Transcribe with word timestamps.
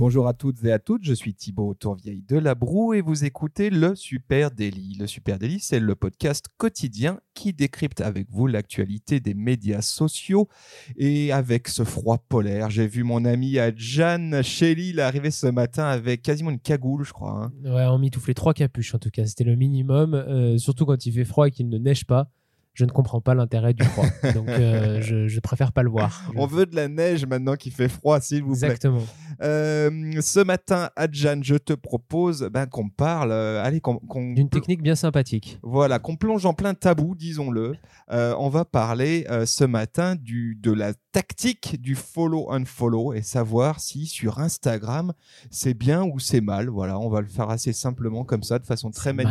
Bonjour 0.00 0.26
à 0.28 0.32
toutes 0.32 0.64
et 0.64 0.72
à 0.72 0.78
toutes, 0.78 1.04
je 1.04 1.12
suis 1.12 1.34
Thibaut 1.34 1.74
Tourvieille 1.74 2.24
de 2.26 2.38
La 2.38 2.54
Broue 2.54 2.94
et 2.94 3.02
vous 3.02 3.26
écoutez 3.26 3.68
le 3.68 3.94
Super 3.94 4.50
Daily. 4.50 4.96
Le 4.98 5.06
Super 5.06 5.38
Daily, 5.38 5.60
c'est 5.60 5.78
le 5.78 5.94
podcast 5.94 6.46
quotidien 6.56 7.20
qui 7.34 7.52
décrypte 7.52 8.00
avec 8.00 8.30
vous 8.30 8.46
l'actualité 8.46 9.20
des 9.20 9.34
médias 9.34 9.82
sociaux. 9.82 10.48
Et 10.96 11.32
avec 11.32 11.68
ce 11.68 11.84
froid 11.84 12.16
polaire, 12.16 12.70
j'ai 12.70 12.86
vu 12.86 13.04
mon 13.04 13.26
ami 13.26 13.58
Adjan 13.58 14.40
Shelley 14.42 14.98
arriver 14.98 15.30
ce 15.30 15.48
matin 15.48 15.84
avec 15.84 16.22
quasiment 16.22 16.48
une 16.48 16.60
cagoule, 16.60 17.04
je 17.04 17.12
crois. 17.12 17.32
hein. 17.32 17.52
Ouais, 17.62 17.84
on 17.84 17.98
mitouflait 17.98 18.32
trois 18.32 18.54
capuches 18.54 18.94
en 18.94 18.98
tout 18.98 19.10
cas, 19.10 19.26
c'était 19.26 19.44
le 19.44 19.54
minimum, 19.54 20.14
euh, 20.14 20.56
surtout 20.56 20.86
quand 20.86 21.04
il 21.04 21.12
fait 21.12 21.26
froid 21.26 21.48
et 21.48 21.50
qu'il 21.50 21.68
ne 21.68 21.76
neige 21.76 22.06
pas. 22.06 22.30
Je 22.72 22.84
ne 22.84 22.90
comprends 22.90 23.20
pas 23.20 23.34
l'intérêt 23.34 23.74
du 23.74 23.82
froid, 23.84 24.06
donc 24.34 24.48
euh, 24.48 25.00
je, 25.02 25.26
je 25.28 25.40
préfère 25.40 25.72
pas 25.72 25.82
le 25.82 25.90
voir. 25.90 26.22
On 26.36 26.46
veut 26.46 26.66
de 26.66 26.76
la 26.76 26.88
neige 26.88 27.26
maintenant 27.26 27.56
qu'il 27.56 27.72
fait 27.72 27.88
froid, 27.88 28.20
s'il 28.20 28.42
vous 28.42 28.52
plaît. 28.56 28.68
Exactement. 28.68 29.02
Euh, 29.42 29.90
ce 30.20 30.40
matin, 30.40 30.90
Adjan, 30.96 31.40
je 31.42 31.56
te 31.56 31.72
propose 31.72 32.48
ben, 32.52 32.66
qu'on 32.66 32.88
parle, 32.88 33.32
euh, 33.32 33.62
allez, 33.62 33.80
qu'on 33.80 33.96
qu'on- 33.98 34.32
D'une 34.34 34.48
technique 34.48 34.82
bien 34.82 34.94
sympathique. 34.94 35.58
Voilà, 35.62 35.98
qu'on 35.98 36.16
plonge 36.16 36.46
en 36.46 36.54
plein 36.54 36.74
tabou, 36.74 37.14
disons-le. 37.14 37.74
On 38.08 38.48
va 38.48 38.64
parler 38.64 39.26
ce 39.46 39.64
matin 39.64 40.14
du, 40.16 40.56
de 40.60 40.72
la 40.72 40.92
tactique 41.12 41.80
du 41.80 41.94
follow-unfollow 41.94 43.14
et 43.14 43.22
savoir 43.22 43.80
si 43.80 44.06
sur 44.06 44.38
Instagram 44.38 45.12
c'est 45.50 45.74
bien 45.74 46.04
ou 46.04 46.18
c'est 46.18 46.40
mal. 46.40 46.68
Voilà, 46.68 46.98
on 46.98 47.08
va 47.08 47.20
le 47.20 47.26
faire 47.28 47.50
assez 47.50 47.72
simplement 47.72 48.24
comme 48.24 48.42
ça, 48.42 48.58
de 48.58 48.66
façon 48.66 48.90
très 48.90 49.12
mal. 49.12 49.26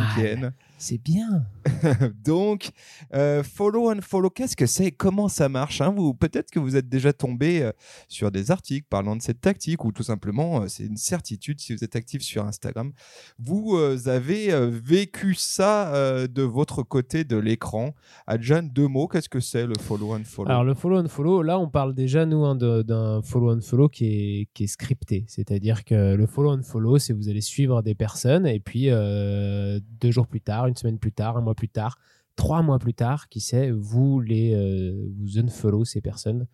C'est 0.80 0.96
bien. 0.96 1.44
Donc, 2.24 2.70
euh, 3.12 3.42
follow-unfollow, 3.42 4.30
qu'est-ce 4.30 4.56
que 4.56 4.64
c'est? 4.64 4.90
Comment 4.90 5.28
ça 5.28 5.50
marche 5.50 5.82
hein? 5.82 5.92
Vous, 5.94 6.14
Peut-être 6.14 6.50
que 6.50 6.58
vous 6.58 6.74
êtes 6.74 6.88
déjà 6.88 7.12
tombé 7.12 7.62
euh, 7.62 7.72
sur 8.08 8.30
des 8.30 8.50
articles 8.50 8.86
parlant 8.88 9.14
de 9.14 9.20
cette 9.20 9.42
tactique 9.42 9.84
ou 9.84 9.92
tout 9.92 10.02
simplement, 10.02 10.62
euh, 10.62 10.68
c'est 10.68 10.84
une 10.84 10.96
certitude 10.96 11.60
si 11.60 11.74
vous 11.74 11.84
êtes 11.84 11.96
actif 11.96 12.22
sur 12.22 12.46
Instagram. 12.46 12.92
Vous 13.38 13.76
avez 14.06 14.70
vécu 14.70 15.34
ça 15.34 16.26
de 16.26 16.42
votre 16.42 16.82
côté 16.82 17.24
de 17.24 17.36
l'écran. 17.36 17.94
Adjan, 18.26 18.62
deux 18.62 18.88
mots, 18.88 19.06
qu'est-ce 19.06 19.28
que 19.28 19.40
c'est 19.40 19.66
le 19.66 19.74
follow-unfollow 19.78 20.48
Alors 20.48 20.64
le 20.64 20.74
follow 20.74 20.98
and 20.98 21.08
follow, 21.08 21.42
là 21.42 21.58
on 21.58 21.68
parle 21.68 21.94
déjà 21.94 22.24
nous 22.24 22.44
hein, 22.44 22.56
d'un 22.56 23.20
follow 23.22 23.54
and 23.54 23.60
follow 23.60 23.88
qui 23.88 24.06
est, 24.06 24.48
qui 24.54 24.64
est 24.64 24.68
scripté. 24.68 25.24
C'est-à-dire 25.28 25.84
que 25.84 26.14
le 26.14 26.26
follow 26.26 26.52
and 26.52 26.62
follow, 26.62 26.98
c'est 26.98 27.12
vous 27.12 27.28
allez 27.28 27.40
suivre 27.42 27.82
des 27.82 27.94
personnes 27.94 28.46
et 28.46 28.60
puis 28.60 28.88
deux 28.88 30.10
jours 30.10 30.26
plus 30.26 30.40
tard, 30.40 30.69
une 30.70 30.76
semaine 30.76 30.98
plus 30.98 31.12
tard, 31.12 31.36
un 31.36 31.42
mois 31.42 31.54
plus 31.54 31.68
tard, 31.68 31.98
trois 32.36 32.62
mois 32.62 32.78
plus 32.78 32.94
tard, 32.94 33.28
qui 33.28 33.40
sait, 33.40 33.70
vous 33.70 34.20
les 34.20 34.54
euh, 34.54 35.08
vous 35.18 35.38
unfollow 35.38 35.84
ces 35.84 36.00
personnes. 36.00 36.46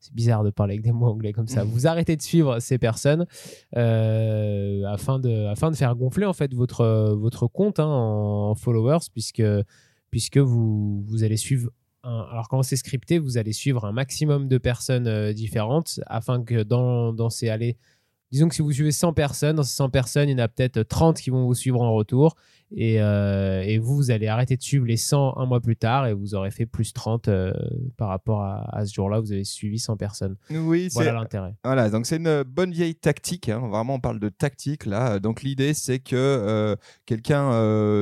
C'est 0.00 0.14
bizarre 0.14 0.44
de 0.44 0.50
parler 0.50 0.74
avec 0.74 0.84
des 0.84 0.92
mots 0.92 1.06
anglais 1.06 1.32
comme 1.32 1.48
ça. 1.48 1.64
Vous 1.72 1.86
arrêtez 1.86 2.14
de 2.14 2.20
suivre 2.20 2.60
ces 2.60 2.76
personnes 2.76 3.24
euh, 3.74 4.84
afin, 4.84 5.18
de, 5.18 5.46
afin 5.46 5.70
de 5.70 5.76
faire 5.76 5.96
gonfler 5.96 6.26
en 6.26 6.34
fait 6.34 6.52
votre, 6.52 7.14
votre 7.14 7.46
compte 7.46 7.80
hein, 7.80 7.86
en 7.86 8.54
followers 8.54 9.06
puisque, 9.14 9.42
puisque 10.10 10.36
vous, 10.36 11.02
vous 11.08 11.24
allez 11.24 11.38
suivre 11.38 11.70
alors 12.04 12.48
quand 12.48 12.62
c'est 12.62 12.76
scripté, 12.76 13.18
vous 13.18 13.38
allez 13.38 13.52
suivre 13.52 13.84
un 13.86 13.92
maximum 13.92 14.46
de 14.48 14.58
personnes 14.58 15.06
euh, 15.06 15.32
différentes 15.32 16.00
afin 16.06 16.42
que 16.44 16.62
dans, 16.62 17.12
dans 17.12 17.30
ces 17.30 17.48
allées, 17.48 17.78
disons 18.30 18.48
que 18.48 18.54
si 18.54 18.62
vous 18.62 18.72
suivez 18.72 18.92
100 18.92 19.14
personnes, 19.14 19.56
dans 19.56 19.62
ces 19.62 19.74
100 19.74 19.88
personnes, 19.88 20.28
il 20.28 20.32
y 20.32 20.34
en 20.34 20.44
a 20.44 20.48
peut-être 20.48 20.82
30 20.82 21.18
qui 21.18 21.30
vont 21.30 21.46
vous 21.46 21.54
suivre 21.54 21.80
en 21.80 21.94
retour 21.94 22.36
et, 22.76 23.00
euh, 23.00 23.62
et 23.62 23.78
vous, 23.78 23.94
vous 23.96 24.10
allez 24.10 24.26
arrêter 24.26 24.56
de 24.56 24.62
suivre 24.62 24.86
les 24.86 24.96
100 24.96 25.36
un 25.38 25.46
mois 25.46 25.60
plus 25.60 25.76
tard 25.76 26.06
et 26.06 26.12
vous 26.14 26.34
aurez 26.34 26.50
fait 26.50 26.66
plus 26.66 26.92
30 26.92 27.28
euh, 27.28 27.52
par 27.96 28.08
rapport 28.08 28.42
à, 28.42 28.64
à 28.76 28.84
ce 28.86 28.94
jour-là, 28.94 29.20
vous 29.20 29.32
avez 29.32 29.44
suivi 29.44 29.78
100 29.78 29.96
personnes. 29.96 30.36
Oui, 30.50 30.88
Voilà 30.92 31.12
l'intérêt. 31.12 31.54
Voilà, 31.64 31.90
donc 31.90 32.06
c'est 32.06 32.16
une 32.16 32.42
bonne 32.42 32.72
vieille 32.72 32.94
tactique. 32.96 33.48
hein. 33.48 33.60
Vraiment, 33.68 33.94
on 33.94 34.00
parle 34.00 34.18
de 34.18 34.28
tactique 34.28 34.86
là. 34.86 35.18
Donc 35.20 35.42
l'idée, 35.42 35.74
c'est 35.74 35.98
que 36.00 36.16
euh, 36.16 36.76
quelqu'un 37.06 37.50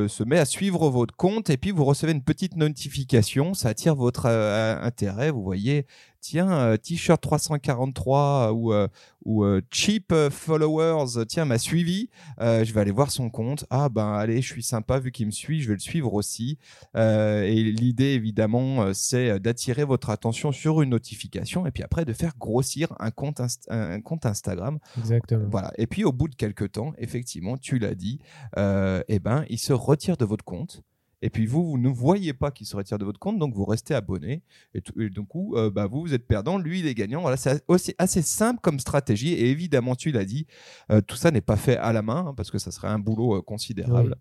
se 0.09 0.25
met 0.25 0.39
à 0.39 0.45
suivre 0.45 0.89
votre 0.91 1.15
compte 1.17 1.51
et 1.51 1.57
puis 1.57 1.71
vous 1.71 1.85
recevez 1.85 2.13
une 2.13 2.23
petite 2.23 2.57
notification. 2.57 3.55
Ça 3.55 3.69
attire 3.71 3.95
votre 3.95 4.27
intérêt. 4.27 5.31
Vous 5.31 5.43
voyez, 5.43 5.87
tiens, 6.23 6.51
euh, 6.51 6.77
t-shirt 6.79 7.21
343 7.21 8.53
ou, 8.53 8.73
euh, 8.73 8.89
ou 9.25 9.45
euh, 9.45 9.61
cheap 9.71 10.15
followers, 10.31 11.27
tiens, 11.29 11.45
m'a 11.45 11.59
suivi. 11.59 12.09
Je 12.41 12.73
vais 12.73 12.81
aller 12.81 12.91
voir 12.91 13.11
son 13.11 13.29
compte. 13.29 13.67
Ah 13.71 13.89
ben 13.89 14.13
allez, 14.15 14.41
je 14.41 14.47
suis 14.53 14.63
sympa 14.63 14.99
vu 14.99 15.13
qu'il 15.13 15.27
me 15.27 15.31
suit, 15.33 15.61
je 15.61 15.69
vais 15.69 15.75
le 15.75 15.81
suivre 15.81 16.15
aussi. 16.15 16.59
Et 16.95 17.63
l'idée, 17.63 18.13
évidemment, 18.15 18.93
c'est 18.95 19.39
d'attirer 19.41 19.85
votre 19.85 20.11
attention 20.11 20.53
sur 20.53 20.81
une 20.83 20.91
notification 20.91 21.67
et 21.67 21.71
puis 21.71 21.83
après 21.83 22.05
de 22.05 22.13
faire 22.13 22.33
grossir 22.39 22.95
un 22.99 23.11
compte, 23.11 23.41
Inst- 23.41 23.67
un 23.69 24.01
compte 24.01 24.25
Instagram. 24.27 24.79
Exactement. 24.99 25.47
Voilà. 25.51 25.73
Et 25.77 25.87
puis 25.87 26.05
au 26.05 26.13
bout 26.13 26.29
de 26.29 26.35
quelques 26.35 26.73
temps, 26.73 26.93
effectivement, 26.99 27.57
tu 27.57 27.79
l'as 27.79 27.95
dit, 27.95 28.21
eh 28.57 29.19
ben, 29.19 29.45
il 29.49 29.59
se 29.59 29.73
retire 29.73 30.17
de 30.17 30.25
votre 30.25 30.45
compte. 30.45 30.83
Et 31.23 31.31
puis 31.31 31.47
vous, 31.47 31.65
vous 31.65 31.79
ne 31.79 31.89
voyez 31.89 32.33
pas 32.33 32.51
qu'il 32.51 32.67
se 32.67 32.77
retire 32.77 32.99
de 32.99 33.05
votre 33.05 33.21
compte, 33.21 33.39
donc 33.39 33.55
vous 33.55 33.65
restez 33.65 33.95
abonné. 33.95 34.43
Et, 34.75 34.81
du 34.81 35.23
coup, 35.23 35.57
euh, 35.57 35.71
bah, 35.71 35.87
vous, 35.87 36.03
vous 36.03 36.15
êtes 36.15 36.27
perdant, 36.27 36.59
lui, 36.59 36.81
il 36.81 36.87
est 36.87 36.95
gagnant. 36.95 37.21
Voilà, 37.23 37.37
c'est 37.37 37.63
aussi 37.69 37.95
assez 37.99 38.23
simple 38.23 38.61
comme 38.61 38.81
stratégie. 38.81 39.33
Et 39.33 39.51
évidemment, 39.51 39.95
tu 39.95 40.11
l'as 40.11 40.25
dit, 40.25 40.47
euh, 40.91 41.01
tout 41.01 41.17
ça 41.17 41.31
n'est 41.31 41.41
pas 41.41 41.57
fait 41.57 41.77
à 41.77 41.93
la 41.93 42.03
main, 42.03 42.27
hein, 42.29 42.35
parce 42.37 42.51
que 42.51 42.59
ça 42.59 42.73
serait 42.73 42.89
un 42.89 42.99
boulot 42.99 43.37
euh, 43.37 43.43
considérable. 43.43 44.17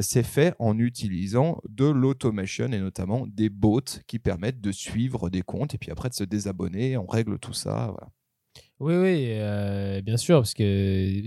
C'est 0.00 0.22
fait 0.22 0.54
en 0.58 0.78
utilisant 0.78 1.60
de 1.68 1.86
l'automation 1.86 2.66
et 2.66 2.78
notamment 2.78 3.26
des 3.26 3.48
bots 3.48 3.80
qui 4.06 4.18
permettent 4.18 4.60
de 4.60 4.72
suivre 4.72 5.30
des 5.30 5.42
comptes 5.42 5.74
et 5.74 5.78
puis 5.78 5.90
après 5.90 6.08
de 6.08 6.14
se 6.14 6.24
désabonner. 6.24 6.96
On 6.96 7.06
règle 7.06 7.38
tout 7.38 7.52
ça. 7.52 7.92
Voilà. 7.92 8.10
Oui, 8.80 8.94
oui, 8.94 9.26
euh, 9.30 10.00
bien 10.02 10.16
sûr, 10.16 10.38
parce 10.38 10.54
que 10.54 11.22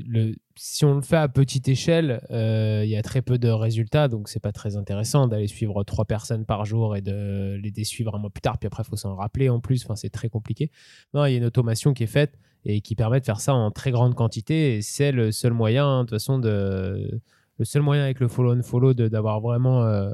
si 0.55 0.85
on 0.85 0.95
le 0.95 1.01
fait 1.01 1.17
à 1.17 1.27
petite 1.27 1.67
échelle, 1.67 2.25
euh, 2.31 2.81
il 2.85 2.89
y 2.89 2.95
a 2.95 3.01
très 3.01 3.21
peu 3.21 3.37
de 3.37 3.49
résultats, 3.49 4.07
donc 4.07 4.29
c'est 4.29 4.39
pas 4.39 4.53
très 4.53 4.77
intéressant 4.77 5.27
d'aller 5.27 5.47
suivre 5.47 5.83
trois 5.83 6.05
personnes 6.05 6.45
par 6.45 6.63
jour 6.63 6.95
et 6.95 7.01
de 7.01 7.59
les 7.61 7.71
désuivre 7.71 8.15
un 8.15 8.19
mois 8.19 8.29
plus 8.29 8.39
tard, 8.39 8.57
puis 8.57 8.67
après 8.67 8.83
il 8.85 8.89
faut 8.89 8.95
s'en 8.95 9.15
rappeler 9.17 9.49
en 9.49 9.59
plus, 9.59 9.83
enfin 9.83 9.97
c'est 9.97 10.09
très 10.09 10.29
compliqué. 10.29 10.71
Non, 11.13 11.25
il 11.25 11.31
y 11.31 11.35
a 11.35 11.37
une 11.39 11.43
automation 11.45 11.93
qui 11.93 12.03
est 12.03 12.07
faite 12.07 12.39
et 12.63 12.79
qui 12.79 12.95
permet 12.95 13.19
de 13.19 13.25
faire 13.25 13.41
ça 13.41 13.53
en 13.53 13.69
très 13.69 13.91
grande 13.91 14.15
quantité, 14.15 14.77
et 14.77 14.81
c'est 14.81 15.11
le 15.11 15.33
seul 15.33 15.51
moyen, 15.51 16.05
de 16.05 16.09
toute 16.09 16.11
façon, 16.11 16.37
le 16.37 17.19
seul 17.63 17.81
moyen 17.81 18.03
avec 18.03 18.21
le 18.21 18.29
follow 18.29 18.55
and 18.55 18.63
follow 18.63 18.93
d'avoir 18.93 19.41
vraiment 19.41 19.83
euh, 19.83 20.13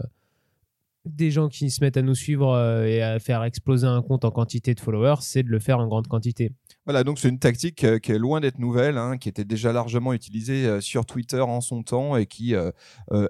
des 1.06 1.30
gens 1.30 1.50
qui 1.50 1.70
se 1.70 1.84
mettent 1.84 1.98
à 1.98 2.02
nous 2.02 2.16
suivre 2.16 2.58
et 2.84 3.04
à 3.04 3.20
faire 3.20 3.44
exploser 3.44 3.86
un 3.86 4.02
compte 4.02 4.26
en 4.26 4.32
quantité 4.32 4.74
de 4.74 4.80
followers, 4.80 5.22
c'est 5.22 5.44
de 5.44 5.50
le 5.50 5.60
faire 5.60 5.78
en 5.78 5.88
grande 5.88 6.08
quantité. 6.08 6.52
Voilà, 6.88 7.04
donc 7.04 7.20
c'est 7.20 7.28
une 7.28 7.38
tactique 7.38 7.84
euh, 7.84 8.00
qui 8.00 8.14
est 8.14 8.18
loin 8.18 8.40
d'être 8.40 8.60
nouvelle, 8.60 8.98
hein, 8.98 9.18
qui 9.18 9.28
était 9.28 9.44
déjà 9.44 9.74
largement 9.74 10.14
utilisée 10.14 10.66
euh, 10.66 10.80
sur 10.80 11.06
Twitter 11.06 11.42
en 11.42 11.60
son 11.60 11.84
temps 11.84 12.16
et 12.16 12.26
qui 12.26 12.56
euh, 12.56 12.72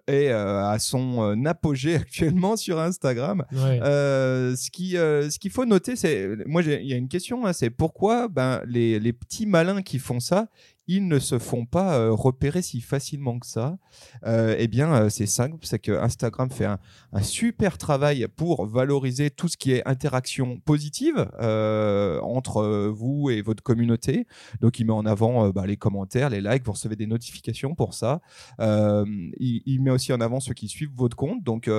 est 0.05 0.29
à 0.29 0.77
son 0.77 1.43
apogée 1.43 1.95
actuellement 1.95 2.55
sur 2.55 2.79
Instagram. 2.79 3.43
Ouais. 3.51 3.79
Ce 3.81 4.69
qui, 4.69 4.91
ce 4.91 5.39
qu'il 5.39 5.49
faut 5.49 5.65
noter, 5.65 5.95
c'est, 5.95 6.29
moi, 6.45 6.61
il 6.61 6.85
y 6.85 6.93
a 6.93 6.97
une 6.97 7.07
question, 7.07 7.47
hein, 7.47 7.53
c'est 7.53 7.71
pourquoi 7.71 8.27
ben, 8.27 8.61
les, 8.67 8.99
les 8.99 9.13
petits 9.13 9.47
malins 9.47 9.81
qui 9.81 9.97
font 9.97 10.19
ça, 10.19 10.49
ils 10.87 11.07
ne 11.07 11.19
se 11.19 11.37
font 11.37 11.65
pas 11.65 11.97
euh, 11.97 12.11
repérer 12.11 12.61
si 12.61 12.81
facilement 12.81 13.39
que 13.39 13.45
ça. 13.45 13.77
Euh, 14.25 14.55
eh 14.57 14.67
bien, 14.67 14.93
euh, 14.93 15.09
c'est 15.09 15.25
simple, 15.25 15.57
c'est 15.63 15.79
que 15.79 15.91
Instagram 15.91 16.49
fait 16.49 16.65
un, 16.65 16.79
super 17.21 17.77
travail 17.77 18.27
pour 18.35 18.65
valoriser 18.65 19.29
tout 19.29 19.47
ce 19.47 19.57
qui 19.57 19.73
est 19.73 19.87
interaction 19.87 20.59
positive 20.59 21.27
entre 21.39 22.87
vous 22.89 23.29
et 23.29 23.41
votre 23.41 23.63
communauté. 23.63 24.27
Donc, 24.61 24.79
il 24.79 24.85
met 24.85 24.93
en 24.93 25.05
avant 25.05 25.49
bah, 25.49 25.65
les 25.65 25.77
commentaires, 25.77 26.29
les 26.29 26.41
likes, 26.41 26.63
vous 26.63 26.73
recevez 26.73 26.95
des 26.95 27.07
notifications 27.07 27.73
pour 27.73 27.95
ça. 27.95 28.21
Il, 28.59 29.79
met 29.81 29.89
aussi 29.89 30.13
en 30.13 30.21
avant 30.21 30.39
ceux 30.39 30.53
qui 30.53 30.67
suivent 30.67 30.93
votre 30.95 31.17
compte. 31.17 31.43
Donc, 31.43 31.69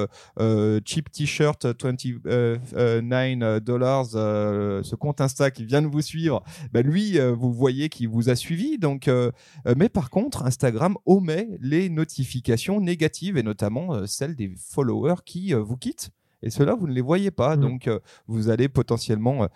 cheap 0.84 1.12
t-shirt 1.12 1.64
29 1.64 3.60
dollars, 3.62 4.06
ce 4.06 4.94
compte 4.96 5.20
Insta 5.20 5.52
qui 5.52 5.64
vient 5.64 5.82
de 5.82 5.87
vous 5.87 6.02
suivre, 6.02 6.43
bah, 6.72 6.82
lui, 6.82 7.19
vous 7.20 7.52
voyez 7.52 7.88
qu'il 7.88 8.08
vous 8.08 8.28
a 8.28 8.34
suivi. 8.34 8.76
Donc, 8.78 8.97
euh, 9.06 9.30
euh, 9.66 9.74
mais 9.76 9.88
par 9.88 10.10
contre, 10.10 10.44
Instagram 10.44 10.96
omet 11.06 11.48
les 11.60 11.88
notifications 11.88 12.80
négatives 12.80 13.36
et 13.36 13.44
notamment 13.44 13.94
euh, 13.94 14.06
celles 14.06 14.34
des 14.34 14.52
followers 14.56 15.22
qui 15.24 15.52
vous 15.52 15.76
quittent. 15.76 16.10
Et 16.42 16.50
cela, 16.50 16.74
vous 16.74 16.88
ne 16.88 16.92
les 16.92 17.00
voyez 17.00 17.30
pas. 17.30 17.56
Mm. 17.56 17.60
Donc, 17.60 17.90
vous 18.26 18.48
allez 18.48 18.68
potentiellement 18.68 19.48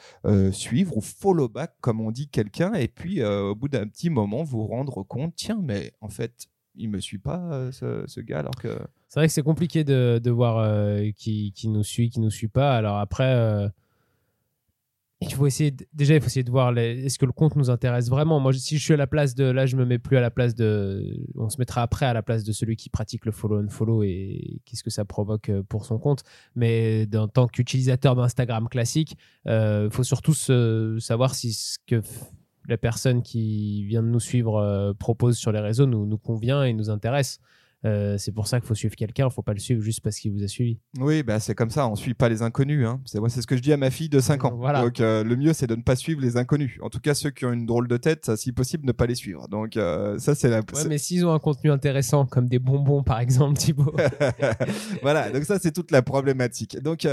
suivre 0.50 0.96
ou 0.96 1.00
follow 1.00 1.48
back, 1.48 1.74
comme 1.80 2.00
on 2.00 2.10
dit 2.10 2.28
quelqu'un, 2.28 2.74
et 2.74 2.88
puis 2.88 3.22
au 3.22 3.54
bout 3.54 3.68
d'un 3.68 3.86
petit 3.86 4.10
moment, 4.10 4.42
vous 4.42 4.66
rendre 4.66 5.04
compte, 5.04 5.34
tiens, 5.36 5.60
mais 5.62 5.92
en 6.00 6.08
fait, 6.08 6.48
il 6.74 6.90
me 6.90 6.98
suit 6.98 7.18
pas, 7.18 7.70
ce, 7.70 8.02
ce 8.08 8.20
gars, 8.20 8.40
alors 8.40 8.56
que. 8.56 8.76
C'est 9.08 9.20
vrai 9.20 9.28
que 9.28 9.32
c'est 9.32 9.44
compliqué 9.44 9.84
de, 9.84 10.20
de 10.20 10.30
voir 10.32 10.98
qui, 11.14 11.52
qui 11.52 11.68
nous 11.68 11.84
suit, 11.84 12.10
qui 12.10 12.18
nous 12.18 12.30
suit 12.32 12.48
pas. 12.48 12.76
Alors 12.76 12.98
après, 12.98 13.70
il 15.28 15.34
faut 15.34 15.46
essayer 15.46 15.70
de- 15.70 15.86
déjà 15.92 16.14
il 16.14 16.20
faut 16.20 16.26
essayer 16.26 16.44
de 16.44 16.50
voir 16.50 16.76
est-ce 16.76 17.19
que 17.19 17.26
le 17.26 17.32
compte 17.32 17.56
nous 17.56 17.70
intéresse 17.70 18.08
vraiment? 18.10 18.40
Moi 18.40 18.52
si 18.52 18.78
je 18.78 18.82
suis 18.84 18.94
à 18.94 18.96
la 18.96 19.06
place 19.06 19.34
de 19.34 19.44
là 19.44 19.66
je 19.66 19.76
me 19.76 19.84
mets 19.84 19.98
plus 19.98 20.16
à 20.16 20.20
la 20.20 20.30
place 20.30 20.54
de 20.54 21.24
on 21.36 21.48
se 21.48 21.58
mettra 21.58 21.82
après 21.82 22.06
à 22.06 22.12
la 22.12 22.22
place 22.22 22.44
de 22.44 22.52
celui 22.52 22.76
qui 22.76 22.90
pratique 22.90 23.24
le 23.26 23.32
follow 23.32 23.62
and 23.62 23.69
follow 23.69 24.02
et 24.02 24.60
qu'est-ce 24.64 24.82
que 24.82 24.90
ça 24.90 25.04
provoque 25.04 25.48
euh, 25.48 25.62
pour 25.62 25.84
son 25.84 25.98
compte. 25.98 26.22
Mais 26.54 27.08
en 27.14 27.28
tant 27.28 27.46
qu'utilisateur 27.46 28.16
d'Instagram 28.16 28.69
classique 28.69 29.16
il 29.46 29.88
faut 29.90 30.04
surtout 30.04 30.34
savoir 30.34 31.34
si 31.34 31.52
ce 31.52 31.78
que 31.86 32.02
la 32.68 32.78
personne 32.78 33.22
qui 33.22 33.84
vient 33.84 34.02
de 34.02 34.08
nous 34.08 34.20
suivre 34.20 34.56
euh, 34.56 34.92
propose 34.94 35.36
sur 35.36 35.50
les 35.52 35.60
réseaux 35.60 35.86
nous 35.86 36.18
convient 36.18 36.62
et 36.64 36.72
nous 36.72 36.90
intéresse 36.90 37.40
Euh, 37.84 38.17
c'est 38.17 38.31
pour 38.32 38.46
ça 38.46 38.61
qu'il 38.61 38.67
faut 38.69 38.75
suivre 38.76 38.94
quelqu'un, 38.94 39.26
il 39.29 39.32
faut 39.32 39.43
pas 39.43 39.55
le 39.55 39.58
suivre 39.58 39.82
juste 39.82 40.00
parce 40.02 40.17
qu'il 40.19 40.32
vous 40.32 40.43
a 40.44 40.49
suivi. 40.49 40.79
Oui, 41.00 41.23
bah, 41.23 41.40
c'est 41.40 41.55
comme 41.55 41.70
ça, 41.70 41.88
on 41.88 41.96
suit 41.96 42.14
pas 42.14 42.29
les 42.29 42.43
inconnus. 42.43 42.87
Hein. 42.87 43.00
C'est 43.05 43.19
moi, 43.19 43.29
c'est 43.29 43.43
ce 43.43 43.46
que 43.46 43.56
je 43.56 43.62
dis 43.62 43.73
à 43.73 43.76
ma 43.76 43.90
fille 43.90 44.08
de 44.08 44.20
5 44.20 44.44
ans. 44.44 44.55
Voilà. 44.56 44.82
Donc 44.82 45.00
euh, 45.00 45.25
le 45.25 45.34
mieux, 45.37 45.52
c'est 45.52 45.67
de 45.67 45.75
ne 45.75 45.82
pas 45.82 45.96
suivre 45.96 46.20
les 46.20 46.37
inconnus. 46.37 46.79
En 46.82 46.90
tout 46.90 47.00
cas, 47.00 47.14
ceux 47.14 47.31
qui 47.31 47.44
ont 47.44 47.52
une 47.52 47.67
drôle 47.67 47.88
de 47.88 47.96
tête, 47.96 48.25
ça, 48.25 48.37
si 48.37 48.52
possible, 48.52 48.87
ne 48.87 48.93
pas 48.93 49.06
les 49.06 49.14
suivre. 49.17 49.49
Donc 49.49 49.76
euh, 49.76 50.19
ça, 50.19 50.34
c'est 50.37 50.49
la. 50.49 50.58
Ouais, 50.58 50.64
c'est- 50.75 50.88
mais 50.88 50.99
s'ils 50.99 51.26
ont 51.26 51.32
un 51.32 51.38
contenu 51.40 51.70
intéressant, 51.73 52.25
comme 52.26 52.49
des 52.49 52.58
bonbons 52.61 53.02
par 53.02 53.19
exemple, 53.20 53.58
Thibaut. 53.58 53.93
voilà, 55.02 55.31
donc 55.31 55.44
ça 55.44 55.58
c'est 55.58 55.73
toute 55.73 55.90
la 55.90 56.02
problématique. 56.02 56.81
Donc 56.82 57.06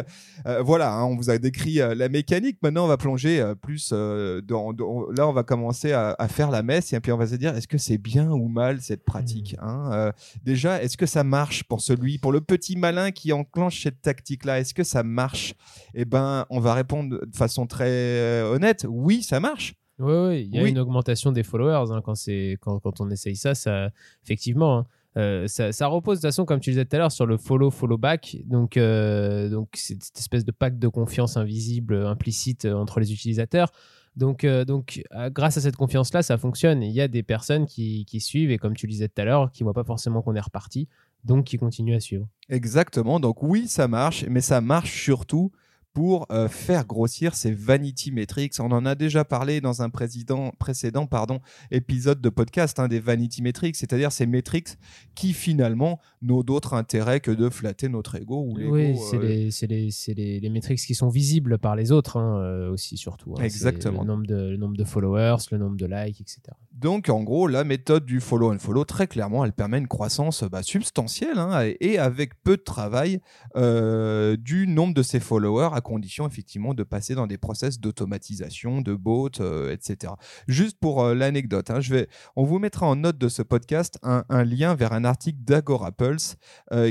voilà, 0.61 0.93
hein, 0.93 1.03
on 1.05 1.15
vous 1.15 1.29
a 1.29 1.37
décrit 1.37 1.75
la 1.75 2.09
mécanique. 2.09 2.57
Maintenant, 2.61 2.85
on 2.85 2.87
va 2.87 2.97
plonger 2.97 3.53
plus 3.61 3.91
dans, 3.91 4.73
dans- 4.73 5.09
Là, 5.11 5.27
on 5.27 5.33
va 5.33 5.43
commencer 5.43 5.91
à, 5.93 6.15
à 6.19 6.27
faire 6.27 6.51
la 6.51 6.61
messe 6.63 6.93
et 6.93 6.99
puis 6.99 7.11
on 7.11 7.17
va 7.17 7.27
se 7.27 7.35
dire 7.35 7.55
est-ce 7.55 7.67
que 7.67 7.77
c'est 7.77 7.97
bien 7.97 8.29
ou 8.31 8.47
mal 8.47 8.81
cette 8.81 9.03
pratique 9.03 9.55
hein 9.61 9.89
Euh, 9.91 10.11
Déjà, 10.59 10.83
est-ce 10.83 10.97
que 10.97 11.05
ça 11.05 11.23
marche 11.23 11.63
pour 11.63 11.79
celui, 11.79 12.17
pour 12.17 12.33
le 12.33 12.41
petit 12.41 12.75
malin 12.75 13.11
qui 13.11 13.31
enclenche 13.31 13.81
cette 13.83 14.01
tactique-là? 14.01 14.59
Est-ce 14.59 14.73
que 14.73 14.83
ça 14.83 15.03
marche? 15.03 15.53
Eh 15.93 16.03
ben, 16.03 16.45
on 16.49 16.59
va 16.59 16.73
répondre 16.73 17.25
de 17.25 17.33
façon 17.33 17.65
très 17.65 17.87
euh, 17.89 18.51
honnête. 18.53 18.85
Oui, 18.89 19.23
ça 19.23 19.39
marche. 19.39 19.75
Oui, 19.99 20.13
oui, 20.13 20.49
il 20.51 20.55
y 20.55 20.59
a 20.59 20.63
Oui. 20.63 20.71
une 20.71 20.79
augmentation 20.79 21.31
des 21.31 21.43
followers 21.43 21.93
hein, 21.93 22.01
quand, 22.03 22.15
c'est, 22.15 22.57
quand, 22.59 22.77
quand 22.79 22.99
on 22.99 23.09
essaye 23.09 23.37
ça, 23.37 23.55
ça 23.55 23.89
effectivement. 24.25 24.79
hein. 24.79 24.85
Euh, 25.17 25.47
ça, 25.47 25.71
ça 25.71 25.87
repose 25.87 26.17
de 26.17 26.21
toute 26.23 26.27
façon, 26.29 26.43
comme 26.43 26.59
tu 26.59 26.71
disais 26.71 26.83
tout 26.83 26.95
à 26.97 26.99
l'heure, 26.99 27.11
sur 27.13 27.25
le 27.25 27.37
follow, 27.37 27.71
follow 27.71 27.97
back. 27.97 28.35
Donc, 28.45 28.75
euh, 28.75 29.47
donc 29.47 29.69
cette 29.75 30.17
espèce 30.19 30.43
de 30.43 30.51
pacte 30.51 30.77
de 30.77 30.87
confiance 30.89 31.37
invisible, 31.37 32.05
implicite 32.05 32.65
entre 32.65 32.99
les 32.99 33.13
utilisateurs. 33.13 33.71
Donc, 34.15 34.43
euh, 34.43 34.65
donc 34.65 35.03
euh, 35.13 35.29
grâce 35.29 35.57
à 35.57 35.61
cette 35.61 35.75
confiance-là, 35.75 36.21
ça 36.23 36.37
fonctionne. 36.37 36.81
Il 36.83 36.91
y 36.91 37.01
a 37.01 37.07
des 37.07 37.23
personnes 37.23 37.65
qui, 37.65 38.05
qui 38.05 38.19
suivent 38.19 38.51
et, 38.51 38.57
comme 38.57 38.75
tu 38.75 38.87
le 38.87 38.91
disais 38.91 39.07
tout 39.07 39.21
à 39.21 39.25
l'heure, 39.25 39.51
qui 39.51 39.63
ne 39.63 39.65
voient 39.65 39.73
pas 39.73 39.83
forcément 39.83 40.21
qu'on 40.21 40.35
est 40.35 40.41
reparti, 40.41 40.87
donc 41.23 41.45
qui 41.45 41.57
continuent 41.57 41.95
à 41.95 41.99
suivre. 41.99 42.27
Exactement. 42.49 43.19
Donc 43.19 43.43
oui, 43.43 43.67
ça 43.67 43.87
marche, 43.87 44.25
mais 44.27 44.41
ça 44.41 44.61
marche 44.61 45.03
surtout 45.03 45.51
pour 45.93 46.27
euh, 46.31 46.47
faire 46.47 46.85
grossir 46.85 47.35
ces 47.35 47.51
vanity 47.51 48.11
metrics. 48.11 48.53
On 48.59 48.71
en 48.71 48.85
a 48.85 48.95
déjà 48.95 49.25
parlé 49.25 49.59
dans 49.59 49.81
un 49.81 49.89
président- 49.89 50.51
précédent 50.59 51.07
pardon, 51.07 51.39
épisode 51.71 52.21
de 52.21 52.29
podcast 52.29 52.79
hein, 52.79 52.87
des 52.87 52.99
vanity 52.99 53.41
metrics, 53.41 53.75
c'est-à-dire 53.75 54.11
ces 54.11 54.25
metrics 54.25 54.77
qui 55.15 55.33
finalement 55.33 55.99
n'ont 56.21 56.41
d'autre 56.43 56.73
intérêt 56.73 57.19
que 57.19 57.31
de 57.31 57.49
flatter 57.49 57.89
notre 57.89 58.15
ego 58.15 58.45
ou 58.47 58.55
l'ego. 58.57 58.73
Oui, 58.75 58.97
c'est 58.97 59.17
euh, 59.17 59.21
les, 59.21 59.51
c'est 59.51 59.67
les, 59.67 59.91
c'est 59.91 60.13
les, 60.13 60.49
métriques 60.49 60.79
qui 60.79 60.95
sont 60.95 61.09
visibles 61.09 61.57
par 61.57 61.75
les 61.75 61.91
autres 61.91 62.17
hein, 62.17 62.39
euh, 62.41 62.71
aussi, 62.71 62.95
surtout. 62.97 63.35
hein. 63.37 63.43
Exactement. 63.43 64.01
Le 64.01 64.07
nombre, 64.07 64.25
de, 64.27 64.35
le 64.51 64.57
nombre 64.57 64.77
de 64.77 64.83
followers, 64.83 65.37
le 65.51 65.57
nombre 65.57 65.75
de 65.77 65.85
likes, 65.85 66.21
etc. 66.21 66.41
Donc, 66.71 67.09
en 67.09 67.23
gros, 67.23 67.47
la 67.47 67.63
méthode 67.63 68.05
du 68.05 68.21
follow 68.21 68.53
and 68.53 68.59
follow, 68.59 68.85
très 68.85 69.07
clairement, 69.07 69.43
elle 69.43 69.53
permet 69.53 69.79
une 69.79 69.87
croissance 69.87 70.43
bah, 70.43 70.61
substantielle 70.61 71.39
hein, 71.39 71.67
et, 71.79 71.97
avec 71.97 72.41
peu 72.43 72.57
de 72.57 72.61
travail 72.61 73.19
euh, 73.55 74.37
du 74.37 74.67
nombre 74.67 74.93
de 74.93 75.01
ses 75.01 75.19
followers, 75.19 75.69
à 75.73 75.81
condition 75.81 76.27
effectivement 76.27 76.75
de 76.75 76.83
passer 76.83 77.15
dans 77.15 77.25
des 77.25 77.37
process 77.37 77.79
d'automatisation, 77.79 78.81
de 78.81 78.93
bots, 78.93 79.29
euh, 79.39 79.73
etc. 79.73 80.13
Juste 80.47 80.77
pour 80.79 81.03
euh, 81.03 81.15
l'anecdote, 81.15 81.71
hein, 81.71 81.79
vais, 81.79 82.07
on 82.35 82.43
vous 82.43 82.59
mettra 82.59 82.85
en 82.85 82.95
note 82.95 83.17
de 83.17 83.29
ce 83.29 83.41
podcast 83.41 83.97
un, 84.03 84.23
lien 84.43 84.75
vers 84.75 84.93
un 84.93 85.05
article 85.05 85.39
d'Agora 85.41 85.91
Pulse 85.91 86.37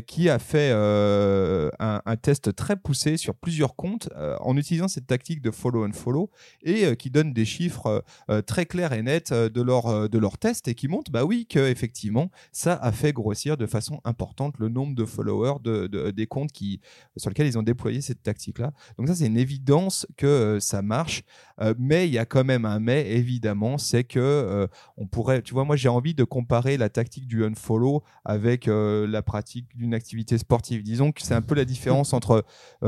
qui 0.07 0.29
a 0.29 0.39
fait 0.39 0.71
un, 0.73 2.17
test 2.21 2.55
très 2.55 2.77
poussé 2.77 3.17
sur 3.17 3.35
plusieurs 3.35 3.77
comptes 3.77 4.09
en 4.41 4.57
utilisant 4.57 4.89
cette 4.89 5.07
tactique 5.07 5.41
de 5.41 5.51
follow 5.51 5.87
and 5.87 5.93
follow 5.93 6.31
et 6.63 6.97
qui 6.97 7.11
donne 7.11 7.33
des 7.33 7.45
chiffres 7.45 8.05
très 8.47 8.67
clairs 8.67 8.93
et 8.93 9.03
nets 9.03 9.33
de 9.33 9.63
leur, 9.69 10.09
de 10.09 10.19
leur 10.19 10.37
test 10.39 10.69
et 10.69 10.75
qui 10.75 10.89
montrent 10.89 11.13
bah 11.13 11.25
oui, 11.25 11.47
que 11.47 11.63
effectivement 11.75 12.31
ça 12.53 12.75
a 12.75 12.91
fait 12.93 13.13
grossir 13.13 13.57
de 13.57 13.67
façon 13.67 14.01
importante 14.05 14.55
le 14.59 14.69
nombre 14.69 14.95
de 14.95 15.05
followers 15.05 15.61
de, 15.63 15.87
de- 15.87 16.11
des 16.11 16.27
comptes 16.27 16.53
qui, 16.53 16.81
sur 17.17 17.31
lesquels 17.31 17.47
ils 17.47 17.59
ont 17.59 17.63
déployé 17.63 18.01
cette 18.01 18.23
tactique-là. 18.23 18.73
Donc 18.97 19.09
ça, 19.09 19.15
c'est 19.15 19.27
une 19.27 19.37
évidence 19.39 20.07
que 20.17 20.27
euh, 20.27 20.61
ça 20.61 20.83
marche. 20.83 21.23
Euh, 21.61 21.75
mais 21.79 22.07
il 22.09 22.13
y 22.13 22.19
a 22.19 22.25
quand 22.25 22.45
même 22.45 22.65
un 22.65 22.79
mais, 22.79 23.11
évidemment, 23.11 23.79
c'est 23.79 24.05
que 24.05 24.21
euh, 24.21 24.67
on 24.97 25.07
pourrait, 25.07 25.43
tu 25.43 25.53
vois, 25.53 25.65
moi 25.65 25.77
j'ai 25.77 25.89
envie 25.89 26.15
de 26.15 26.25
comparer 26.25 26.77
la 26.77 26.89
tactique 26.89 27.27
du 27.27 27.45
unfollow 27.45 28.03
avec 28.25 28.69
la 28.69 29.23
pratique 29.23 29.67
d'une 29.77 29.95
activité 29.95 30.39
sportive. 30.39 30.83
Disons 30.83 31.13
que 31.13 31.23
c'est 31.23 31.35
un 31.35 31.43
peu 31.43 31.55
la 31.55 31.65
différence 31.65 32.13
entre 32.13 32.45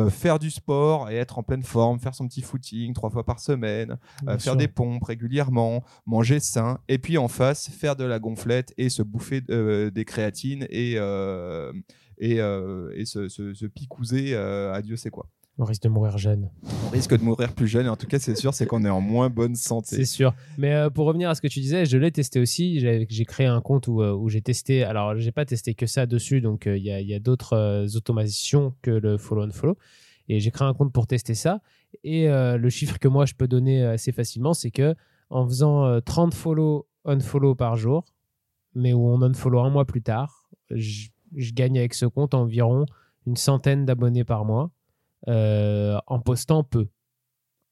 faire 0.09 0.39
du 0.39 0.51
sport 0.51 1.11
et 1.11 1.17
être 1.17 1.39
en 1.39 1.43
pleine 1.43 1.63
forme, 1.63 1.99
faire 1.99 2.15
son 2.15 2.27
petit 2.29 2.43
footing 2.43 2.95
trois 2.95 3.11
fois 3.11 3.25
par 3.25 3.41
semaine, 3.41 3.97
faire 4.27 4.41
sûr. 4.41 4.57
des 4.57 4.69
pompes 4.69 5.05
régulièrement, 5.05 5.83
manger 6.07 6.41
sain, 6.41 6.70
et 6.89 6.99
puis 6.99 7.19
en 7.19 7.29
face, 7.29 7.69
faire 7.69 7.97
de 7.97 8.05
la 8.05 8.19
gonflette 8.19 8.73
et 8.79 8.89
se 8.89 9.03
bouffer 9.03 9.43
euh, 9.51 9.91
des 9.91 10.05
créatines 10.05 10.67
et, 10.71 10.95
euh, 10.97 11.73
et, 12.19 12.41
euh, 12.41 12.91
et 12.95 13.05
se, 13.05 13.29
se, 13.29 13.55
se 13.55 13.67
picouser 13.67 14.35
à 14.35 14.81
Dieu 14.83 14.97
sait 14.97 15.11
quoi. 15.11 15.29
On 15.63 15.65
risque 15.65 15.83
de 15.83 15.91
mourir 15.91 16.17
jeune. 16.17 16.49
On 16.87 16.89
risque 16.89 17.15
de 17.15 17.23
mourir 17.23 17.53
plus 17.53 17.69
jeune, 17.69 17.85
et 17.85 17.89
en 17.91 17.97
tout 17.97 18.07
cas, 18.07 18.19
c'est 18.19 18.35
sûr, 18.35 18.55
c'est 18.55 18.65
qu'on 18.65 18.83
est 18.83 18.89
en 18.89 19.03
moins 19.03 19.29
bonne 19.29 19.55
santé. 19.55 19.97
C'est 19.97 20.05
sûr. 20.07 20.33
Mais 20.57 20.73
euh, 20.73 20.89
pour 20.89 21.05
revenir 21.05 21.29
à 21.29 21.35
ce 21.35 21.43
que 21.43 21.49
tu 21.49 21.61
disais, 21.61 21.85
je 21.85 21.99
l'ai 21.99 22.11
testé 22.11 22.41
aussi. 22.41 22.81
J'ai 22.81 23.25
créé 23.27 23.47
un 23.47 23.61
compte 23.61 23.87
où, 23.87 24.01
où 24.03 24.29
j'ai 24.31 24.41
testé. 24.41 24.85
Alors, 24.85 25.19
j'ai 25.19 25.33
pas 25.33 25.45
testé 25.45 25.75
que 25.75 25.85
ça 25.85 26.07
dessus. 26.07 26.41
Donc, 26.41 26.67
euh, 26.67 26.79
il 26.79 26.85
y 26.85 26.91
a, 26.91 27.03
il 27.03 27.07
y 27.07 27.13
a 27.13 27.19
d'autres 27.19 27.53
euh, 27.53 27.87
automations 27.95 28.75
que 28.81 28.91
le 28.91 29.19
follow 29.19 29.45
and 29.45 29.51
follow. 29.51 29.77
Et 30.31 30.41
j'ai 30.41 30.51
créé 30.51 30.67
un 30.67 30.73
compte 30.73 30.95
pour 30.95 31.07
tester 31.07 31.35
ça. 31.35 31.61
Et 32.05 32.29
le 32.29 32.71
chiffre 32.71 32.99
que 33.01 33.09
moi, 33.09 33.27
je 33.27 33.35
peux 33.35 33.49
donner 33.49 33.83
assez 33.83 34.13
facilement, 34.13 34.55
c'est 34.55 34.71
que 34.71 34.95
en 35.31 35.47
faisant 35.47 35.85
euh, 35.87 36.01
30 36.01 36.35
follow, 36.35 36.87
unfollow 37.05 37.55
par 37.55 37.77
jour, 37.77 38.05
mais 38.75 38.93
où 38.93 39.07
on 39.07 39.23
unfollow 39.23 39.61
un 39.61 39.71
mois 39.71 39.85
plus 39.85 40.03
tard, 40.03 40.49
je, 40.71 41.09
gagne 41.33 41.79
avec 41.79 41.95
ce 41.95 42.07
compte 42.07 42.35
environ 42.35 42.87
une 43.27 43.37
centaine 43.37 43.85
d'abonnés 43.87 44.25
par 44.25 44.45
mois 44.45 44.71
euh, 45.29 45.99
en 46.07 46.21
postant 46.21 46.65
peu. 46.65 46.89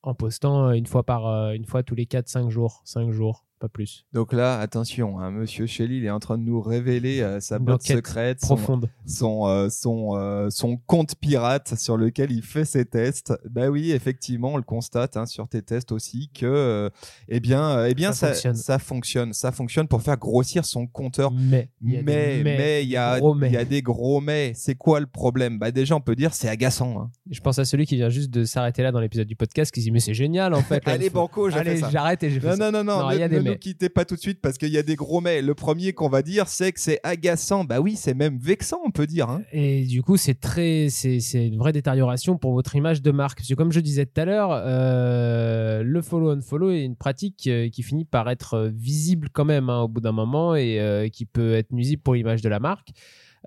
En 0.02 0.14
postant 0.14 0.68
euh, 0.68 0.72
une 0.72 0.86
fois 0.86 1.04
par 1.04 1.26
euh, 1.26 1.52
une 1.52 1.64
fois 1.64 1.82
tous 1.82 1.96
les 1.96 2.06
4 2.06 2.28
5 2.28 2.50
jours 2.50 2.82
5 2.84 3.10
jours 3.10 3.44
pas 3.58 3.68
plus 3.68 4.06
Donc 4.12 4.32
là, 4.32 4.58
attention, 4.60 5.18
hein, 5.20 5.30
Monsieur 5.30 5.66
Shelley, 5.66 5.96
il 5.98 6.04
est 6.04 6.10
en 6.10 6.20
train 6.20 6.38
de 6.38 6.42
nous 6.44 6.60
révéler 6.60 7.20
euh, 7.20 7.40
sa 7.40 7.58
botte 7.58 7.82
secrète, 7.82 8.40
son, 8.40 8.56
profonde 8.56 8.88
son, 9.06 9.46
euh, 9.46 9.68
son, 9.68 10.16
euh, 10.16 10.48
son 10.50 10.76
compte 10.76 11.14
pirate 11.16 11.74
sur 11.76 11.96
lequel 11.96 12.30
il 12.30 12.42
fait 12.42 12.64
ses 12.64 12.84
tests. 12.84 13.32
Bah 13.50 13.68
oui, 13.68 13.90
effectivement, 13.92 14.52
on 14.54 14.56
le 14.56 14.62
constate 14.62 15.16
hein, 15.16 15.26
sur 15.26 15.48
tes 15.48 15.62
tests 15.62 15.92
aussi 15.92 16.30
que, 16.34 16.90
eh 17.28 17.40
bien, 17.40 17.84
eh 17.86 17.94
bien, 17.94 18.12
Ça 18.12 18.28
ça, 18.28 18.32
fonctionne. 18.32 18.54
ça 18.54 18.78
fonctionne, 18.78 19.32
ça 19.32 19.52
fonctionne 19.52 19.88
pour 19.88 20.02
faire 20.02 20.16
grossir 20.16 20.64
son 20.64 20.86
compteur. 20.86 21.32
mais 21.32 21.68
il 21.82 21.92
y 21.92 21.96
a 21.96 21.98
des 22.00 22.04
Mais, 22.04 22.42
mais, 22.44 22.84
il 22.84 22.90
y 22.90 22.96
a, 22.96 23.18
gros 23.18 23.34
mais. 23.34 23.48
il 23.48 23.52
y 23.54 23.56
a 23.56 23.64
des 23.64 23.82
gros 23.82 24.20
mais. 24.20 24.52
C'est 24.54 24.74
quoi 24.76 25.00
le 25.00 25.06
problème? 25.06 25.58
Bah 25.58 25.70
déjà, 25.70 25.94
on 25.96 26.00
peut 26.00 26.16
dire 26.16 26.34
c'est 26.34 26.48
agaçant. 26.48 27.00
hein. 27.00 27.10
je 27.30 27.40
pense 27.40 27.58
à 27.58 27.64
celui 27.64 27.86
qui 27.86 27.96
vient 27.96 28.08
juste 28.08 28.30
de 28.30 28.44
s'arrêter 28.44 28.82
là 28.82 28.92
dans 28.92 29.00
l'épisode 29.00 29.26
du 29.26 29.36
podcast 29.36 29.72
qui 29.72 29.80
dit 29.80 29.90
mais 29.90 30.00
c'est 30.00 30.14
génial 30.14 30.54
en 30.54 30.62
fait 30.62 30.82
Allez, 30.88 31.10
Banco, 31.10 31.50
j'arrête 31.50 32.22
et 32.22 32.30
j'ai 32.30 32.40
fait 32.40 32.46
Non, 32.50 32.56
ça 32.56 32.70
non, 32.70 32.84
non, 32.84 32.84
non, 32.84 33.02
Non, 33.04 33.10
il 33.10 33.18
y 33.18 33.22
a 33.22 33.28
des 33.28 33.40
nous 33.50 33.56
quittez 33.58 33.88
pas 33.88 34.04
tout 34.04 34.14
de 34.14 34.20
suite 34.20 34.40
parce 34.40 34.58
qu'il 34.58 34.70
y 34.70 34.78
a 34.78 34.82
des 34.82 34.96
gros 34.96 35.20
mais. 35.20 35.42
Le 35.42 35.54
premier 35.54 35.92
qu'on 35.92 36.08
va 36.08 36.22
dire, 36.22 36.48
c'est 36.48 36.72
que 36.72 36.80
c'est 36.80 37.00
agaçant. 37.02 37.64
Bah 37.64 37.80
oui, 37.80 37.96
c'est 37.96 38.14
même 38.14 38.38
vexant, 38.38 38.80
on 38.84 38.90
peut 38.90 39.06
dire. 39.06 39.28
hein. 39.30 39.42
Et 39.52 39.84
du 39.84 40.02
coup, 40.02 40.16
c'est 40.16 40.38
très, 40.38 40.88
c'est, 40.90 41.18
une 41.46 41.58
vraie 41.58 41.72
détérioration 41.72 42.36
pour 42.38 42.52
votre 42.52 42.74
image 42.76 43.02
de 43.02 43.10
marque. 43.10 43.38
Parce 43.38 43.48
que 43.48 43.54
comme 43.54 43.72
je 43.72 43.80
disais 43.80 44.06
tout 44.06 44.20
à 44.20 44.24
l'heure, 44.24 44.50
euh, 44.52 45.82
le 45.82 46.02
follow 46.02 46.34
on 46.34 46.40
follow 46.40 46.70
est 46.70 46.84
une 46.84 46.96
pratique 46.96 47.46
euh, 47.46 47.68
qui 47.68 47.82
finit 47.82 48.04
par 48.04 48.28
être 48.30 48.54
euh, 48.54 48.70
visible 48.72 49.28
quand 49.32 49.44
même 49.44 49.70
hein, 49.70 49.80
au 49.82 49.88
bout 49.88 50.00
d'un 50.00 50.12
moment 50.12 50.54
et 50.54 50.80
euh, 50.80 51.08
qui 51.08 51.24
peut 51.24 51.54
être 51.54 51.72
nuisible 51.72 52.02
pour 52.02 52.14
l'image 52.14 52.42
de 52.42 52.48
la 52.48 52.60
marque. 52.60 52.88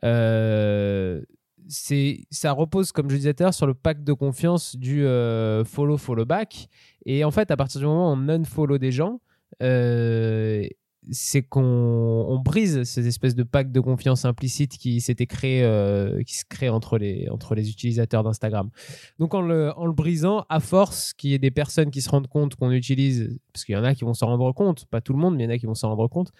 Euh, 0.03 1.21
c'est, 1.67 2.25
ça 2.31 2.51
repose, 2.51 2.91
comme 2.91 3.09
je 3.09 3.15
disais 3.15 3.33
tout 3.33 3.43
à 3.43 3.45
l'heure, 3.45 3.53
sur 3.53 3.67
le 3.67 3.73
pacte 3.73 4.03
de 4.03 4.13
confiance 4.13 4.75
du 4.75 5.05
euh, 5.05 5.63
follow 5.63 5.97
follow 5.97 6.25
back. 6.25 6.67
Et 7.05 7.23
en 7.23 7.31
fait, 7.31 7.49
à 7.51 7.57
partir 7.57 7.79
du 7.79 7.87
moment 7.87 8.11
où 8.11 8.15
on 8.15 8.29
unfollow 8.29 8.77
des 8.77 8.91
gens, 8.91 9.21
c'est 11.09 11.41
qu'on 11.41 11.61
on 11.61 12.39
brise 12.39 12.83
cette 12.83 13.05
espèce 13.05 13.35
de 13.35 13.43
pacte 13.43 13.71
de 13.71 13.79
confiance 13.79 14.25
implicite 14.25 14.77
qui 14.77 15.01
s'était 15.01 15.25
créé, 15.25 15.63
euh, 15.63 16.21
qui 16.23 16.35
se 16.37 16.45
crée 16.45 16.69
entre 16.69 16.97
les, 16.97 17.27
entre 17.29 17.55
les 17.55 17.69
utilisateurs 17.69 18.23
d'Instagram. 18.23 18.69
Donc 19.17 19.33
en 19.33 19.41
le, 19.41 19.71
en 19.77 19.85
le 19.87 19.93
brisant, 19.93 20.45
à 20.49 20.59
force 20.59 21.13
qu'il 21.13 21.31
y 21.31 21.33
ait 21.33 21.39
des 21.39 21.51
personnes 21.51 21.89
qui 21.89 22.01
se 22.01 22.09
rendent 22.09 22.27
compte 22.27 22.55
qu'on 22.55 22.71
utilise, 22.71 23.39
parce 23.51 23.65
qu'il 23.65 23.73
y 23.73 23.77
en 23.77 23.83
a 23.83 23.95
qui 23.95 24.03
vont 24.03 24.13
s'en 24.13 24.27
rendre 24.27 24.51
compte, 24.53 24.85
pas 24.85 25.01
tout 25.01 25.13
le 25.13 25.19
monde, 25.19 25.35
mais 25.35 25.43
il 25.43 25.47
y 25.47 25.49
en 25.49 25.55
a 25.55 25.57
qui 25.57 25.65
vont 25.65 25.75
s'en 25.75 25.89
rendre 25.89 26.07
compte, 26.07 26.31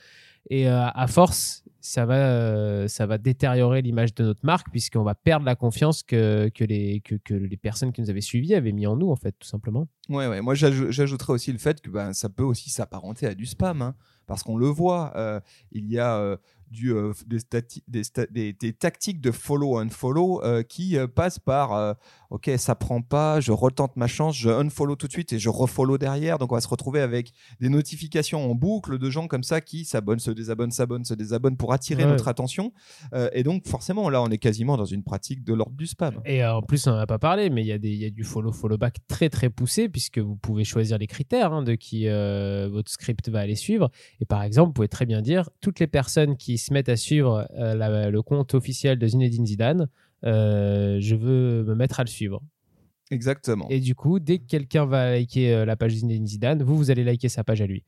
et 0.49 0.67
euh, 0.67 0.87
à 0.87 1.07
force, 1.07 1.60
ça 1.81 2.05
va, 2.05 2.15
euh, 2.15 2.87
ça 2.87 3.05
va 3.05 3.17
détériorer 3.17 3.81
l'image 3.81 4.13
de 4.15 4.23
notre 4.23 4.45
marque 4.45 4.69
puisqu'on 4.69 5.03
va 5.03 5.15
perdre 5.15 5.45
la 5.45 5.55
confiance 5.55 6.03
que, 6.03 6.49
que, 6.49 6.63
les, 6.63 7.01
que, 7.01 7.33
les 7.33 7.57
personnes 7.57 7.91
qui 7.91 8.01
nous 8.01 8.09
avaient 8.09 8.21
suivis 8.21 8.55
avaient 8.55 8.71
mis 8.71 8.87
en 8.87 8.95
nous, 8.95 9.09
en 9.09 9.15
fait, 9.15 9.33
tout 9.39 9.47
simplement. 9.47 9.87
Ouais, 10.09 10.27
ouais. 10.27 10.41
Moi, 10.41 10.53
j'ajou- 10.53 10.91
j'ajouterais 10.91 11.33
aussi 11.33 11.51
le 11.51 11.57
fait 11.57 11.81
que 11.81 11.89
ben, 11.89 12.13
ça 12.13 12.29
peut 12.29 12.43
aussi 12.43 12.69
s'apparenter 12.69 13.25
à 13.27 13.33
du 13.35 13.45
spam, 13.45 13.81
hein, 13.81 13.95
parce 14.27 14.43
qu'on 14.43 14.57
le 14.57 14.67
voit. 14.67 15.11
euh, 15.15 15.39
il 15.71 15.91
y 15.91 15.99
a 15.99 16.17
euh, 16.17 16.37
du, 16.69 16.93
des, 17.27 18.53
des, 18.53 18.73
tactiques 18.73 19.19
de 19.19 19.31
follow 19.31 19.77
unfollow 19.77 20.41
euh, 20.43 20.63
qui 20.63 20.97
passent 21.15 21.39
par 21.39 21.95
ok, 22.31 22.49
ça 22.57 22.73
prend 22.75 23.01
pas, 23.01 23.39
je 23.39 23.51
retente 23.51 23.95
ma 23.97 24.07
chance, 24.07 24.35
je 24.35 24.49
unfollow 24.49 24.95
tout 24.95 25.05
de 25.07 25.11
suite 25.11 25.31
et 25.33 25.37
je 25.39 25.49
refollow 25.49 25.97
derrière. 25.97 26.37
Donc, 26.39 26.51
on 26.51 26.55
va 26.55 26.61
se 26.61 26.67
retrouver 26.67 27.01
avec 27.01 27.31
des 27.59 27.69
notifications 27.69 28.49
en 28.49 28.55
boucle 28.55 28.97
de 28.97 29.09
gens 29.09 29.27
comme 29.27 29.43
ça 29.43 29.61
qui 29.61 29.85
s'abonnent, 29.85 30.19
se 30.19 30.31
désabonnent, 30.31 30.71
s'abonnent, 30.71 31.05
se 31.05 31.13
désabonnent 31.13 31.57
pour 31.57 31.73
attirer 31.73 32.05
Ouais. 32.05 32.09
notre 32.09 32.27
attention. 32.27 32.71
Euh, 33.13 33.29
et 33.33 33.43
donc, 33.43 33.67
forcément, 33.67 34.09
là, 34.09 34.21
on 34.23 34.29
est 34.29 34.37
quasiment 34.37 34.77
dans 34.77 34.85
une 34.85 35.03
pratique 35.03 35.43
de 35.43 35.53
l'ordre 35.53 35.75
du 35.75 35.85
spam. 35.85 36.21
Et 36.25 36.43
euh, 36.43 36.55
en 36.55 36.61
plus, 36.61 36.87
on 36.87 36.91
n'en 36.91 36.97
a 36.97 37.05
pas 37.07 37.19
parlé, 37.19 37.49
mais 37.49 37.61
il 37.63 37.67
y, 37.67 37.71
a 37.71 37.77
des- 37.77 37.89
il 37.91 38.01
y 38.01 38.05
a 38.05 38.09
du 38.09 38.23
follow-follow 38.23 38.77
back 38.77 38.95
très 39.07 39.29
très 39.29 39.49
poussé 39.49 39.89
puisque 39.89 40.17
vous 40.19 40.35
pouvez 40.35 40.63
choisir 40.63 40.97
les 40.97 41.07
critères 41.07 41.51
hein, 41.53 41.63
de 41.63 41.75
qui 41.75 42.07
euh, 42.07 42.69
votre 42.71 42.89
script 42.91 43.27
va 43.29 43.39
aller 43.41 43.55
suivre. 43.55 43.91
Et 44.21 44.25
par 44.25 44.41
exemple, 44.43 44.69
vous 44.69 44.73
pouvez 44.73 44.87
très 44.87 45.05
bien 45.05 45.21
dire 45.21 45.49
toutes 45.59 45.79
les 45.79 45.87
personnes 45.87 46.37
qui 46.37 46.57
se 46.57 46.73
mettent 46.73 46.89
à 46.89 46.95
suivre 46.95 47.47
euh, 47.57 47.75
la- 47.75 48.09
le 48.09 48.21
compte 48.21 48.53
officiel 48.53 48.97
de 48.97 49.05
Zinedine 49.07 49.45
Zidane, 49.45 49.87
je 50.23 51.15
veux 51.15 51.63
me 51.63 51.75
mettre 51.75 51.99
à 51.99 52.03
le 52.03 52.09
suivre. 52.09 52.41
Exactement. 53.11 53.67
Et 53.69 53.79
du 53.79 53.93
coup, 53.93 54.19
dès 54.19 54.39
que 54.39 54.45
quelqu'un 54.47 54.85
va 54.85 55.11
liker 55.11 55.53
euh, 55.53 55.65
la 55.65 55.75
page 55.75 55.91
Zinedine 55.91 56.25
Zidane, 56.25 56.63
vous, 56.63 56.77
vous 56.77 56.89
allez 56.89 57.03
liker 57.03 57.27
sa 57.27 57.43
page 57.43 57.61
à 57.61 57.67
lui. 57.67 57.83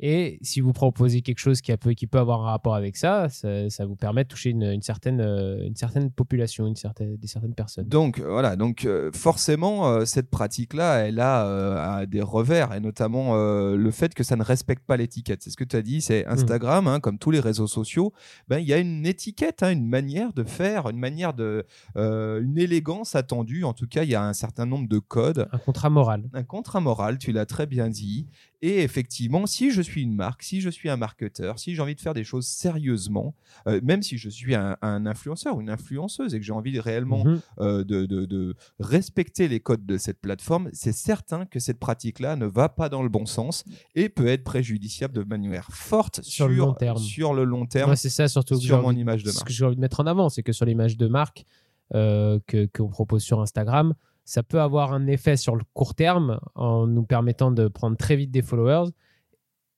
Et 0.00 0.38
si 0.42 0.60
vous 0.60 0.72
proposez 0.72 1.20
quelque 1.20 1.38
chose 1.38 1.60
qui, 1.60 1.72
a 1.72 1.76
peu, 1.76 1.92
qui 1.92 2.06
peut 2.06 2.18
avoir 2.18 2.40
un 2.42 2.50
rapport 2.50 2.74
avec 2.74 2.96
ça, 2.96 3.28
ça, 3.28 3.68
ça 3.68 3.84
vous 3.86 3.96
permet 3.96 4.24
de 4.24 4.28
toucher 4.28 4.50
une, 4.50 4.62
une 4.64 4.82
certaine, 4.82 5.20
euh, 5.20 5.62
une 5.66 5.76
certaine 5.76 6.10
population, 6.10 6.66
une 6.66 6.76
certaine, 6.76 7.16
des 7.16 7.26
certaines 7.26 7.54
personnes. 7.54 7.86
Donc 7.86 8.18
euh, 8.18 8.28
voilà, 8.30 8.56
donc 8.56 8.84
euh, 8.86 9.10
forcément 9.12 10.04
cette 10.06 10.30
pratique-là, 10.30 11.06
elle 11.06 11.20
a, 11.20 11.46
euh, 11.46 12.06
des 12.06 12.22
revers 12.22 12.72
et 12.72 12.80
notamment 12.80 13.34
euh, 13.34 13.76
le 13.76 13.90
fait 13.90 14.14
que 14.14 14.22
ça 14.24 14.36
ne 14.36 14.42
respecte 14.42 14.86
pas 14.86 14.96
l'étiquette. 14.96 15.42
C'est 15.42 15.50
ce 15.50 15.56
que 15.56 15.64
tu 15.64 15.76
as 15.76 15.82
dit, 15.82 16.00
c'est 16.00 16.26
Instagram, 16.26 16.86
hein, 16.86 17.00
comme 17.00 17.18
tous 17.18 17.30
les 17.30 17.40
réseaux 17.40 17.66
sociaux, 17.66 18.12
ben 18.48 18.58
il 18.58 18.66
y 18.66 18.72
a 18.72 18.78
une 18.78 19.04
étiquette, 19.06 19.62
hein, 19.62 19.70
une 19.70 19.86
manière 19.86 20.32
de 20.32 20.44
faire, 20.44 20.88
une 20.88 20.98
manière 20.98 21.34
de, 21.34 21.66
euh, 21.96 22.42
une 22.42 22.58
élégance 22.58 23.14
attendue. 23.14 23.64
En 23.64 23.74
tout 23.74 23.86
cas, 23.86 24.04
il 24.04 24.10
y 24.10 24.14
a 24.14 24.24
un 24.24 24.32
certain 24.32 24.66
nombre 24.66 24.88
de 24.88 24.98
codes, 24.98 25.48
Un 25.52 25.58
contrat 25.58 25.90
moral. 25.90 26.28
un 26.32 26.42
contrat 26.42 26.80
moral. 26.80 27.18
Tu 27.18 27.32
l'as 27.32 27.46
très 27.46 27.66
bien 27.66 27.88
dit. 27.88 28.28
Et 28.62 28.82
effectivement, 28.82 29.46
si 29.46 29.70
je 29.70 29.80
suis 29.80 29.89
une 29.96 30.14
marque, 30.14 30.42
si 30.42 30.60
je 30.60 30.70
suis 30.70 30.88
un 30.90 30.96
marketeur, 30.96 31.58
si 31.58 31.74
j'ai 31.74 31.82
envie 31.82 31.94
de 31.94 32.00
faire 32.00 32.14
des 32.14 32.24
choses 32.24 32.46
sérieusement, 32.46 33.34
euh, 33.66 33.80
même 33.82 34.02
si 34.02 34.16
je 34.18 34.28
suis 34.28 34.54
un, 34.54 34.76
un 34.82 35.06
influenceur 35.06 35.56
ou 35.56 35.60
une 35.60 35.70
influenceuse 35.70 36.34
et 36.34 36.38
que 36.40 36.44
j'ai 36.44 36.52
envie 36.52 36.72
de 36.72 36.80
réellement 36.80 37.24
Mhm. 37.24 37.40
euh, 37.60 37.84
de, 37.84 38.06
de- 38.06 38.24
de 38.26 38.54
respecter 38.78 39.48
les 39.48 39.60
codes 39.60 39.84
de 39.86 39.96
cette 39.98 40.20
plateforme, 40.20 40.68
c'est 40.72 40.92
certain 40.92 41.46
que 41.46 41.58
cette 41.60 41.78
pratique-là 41.78 42.36
ne 42.36 42.46
va 42.46 42.68
pas 42.68 42.88
dans 42.88 43.02
le 43.02 43.08
bon 43.08 43.26
sens 43.26 43.64
et 43.94 44.08
peut 44.08 44.26
être 44.28 44.44
préjudiciable 44.44 45.14
de 45.14 45.22
manière 45.24 45.68
forte 45.70 46.20
Sur 46.22 46.48
le 46.48 46.54
long 46.54 46.74
terme. 46.74 46.98
sur 46.98 47.34
le 47.34 47.44
long 47.44 47.66
terme, 47.66 47.96
c'est 47.96 48.08
ça 48.10 48.28
surtout 48.28 48.58
sur 48.60 48.80
mon 48.82 48.88
envie- 48.88 49.00
image 49.00 49.22
de 49.24 49.30
ce 49.30 49.36
marque. 49.36 49.46
que 49.48 49.52
j'ai 49.52 49.64
envie 49.64 49.76
de 49.76 49.80
mettre 49.80 50.00
en 50.00 50.06
avant, 50.06 50.28
c'est 50.28 50.42
que 50.42 50.52
sur 50.52 50.64
l'image 50.66 50.96
de 50.96 51.06
marque 51.08 51.44
euh, 51.94 52.38
que 52.46 52.66
qu'on 52.66 52.88
propose 52.88 53.22
sur 53.22 53.40
Instagram, 53.40 53.94
ça 54.24 54.42
peut 54.44 54.60
avoir 54.60 54.92
un 54.92 55.06
effet 55.08 55.36
sur 55.36 55.56
le 55.56 55.62
court 55.74 55.94
terme 55.96 56.38
en 56.54 56.86
nous 56.86 57.02
permettant 57.02 57.50
de 57.50 57.66
prendre 57.66 57.96
très 57.96 58.14
vite 58.14 58.30
des 58.30 58.42
followers. 58.42 58.90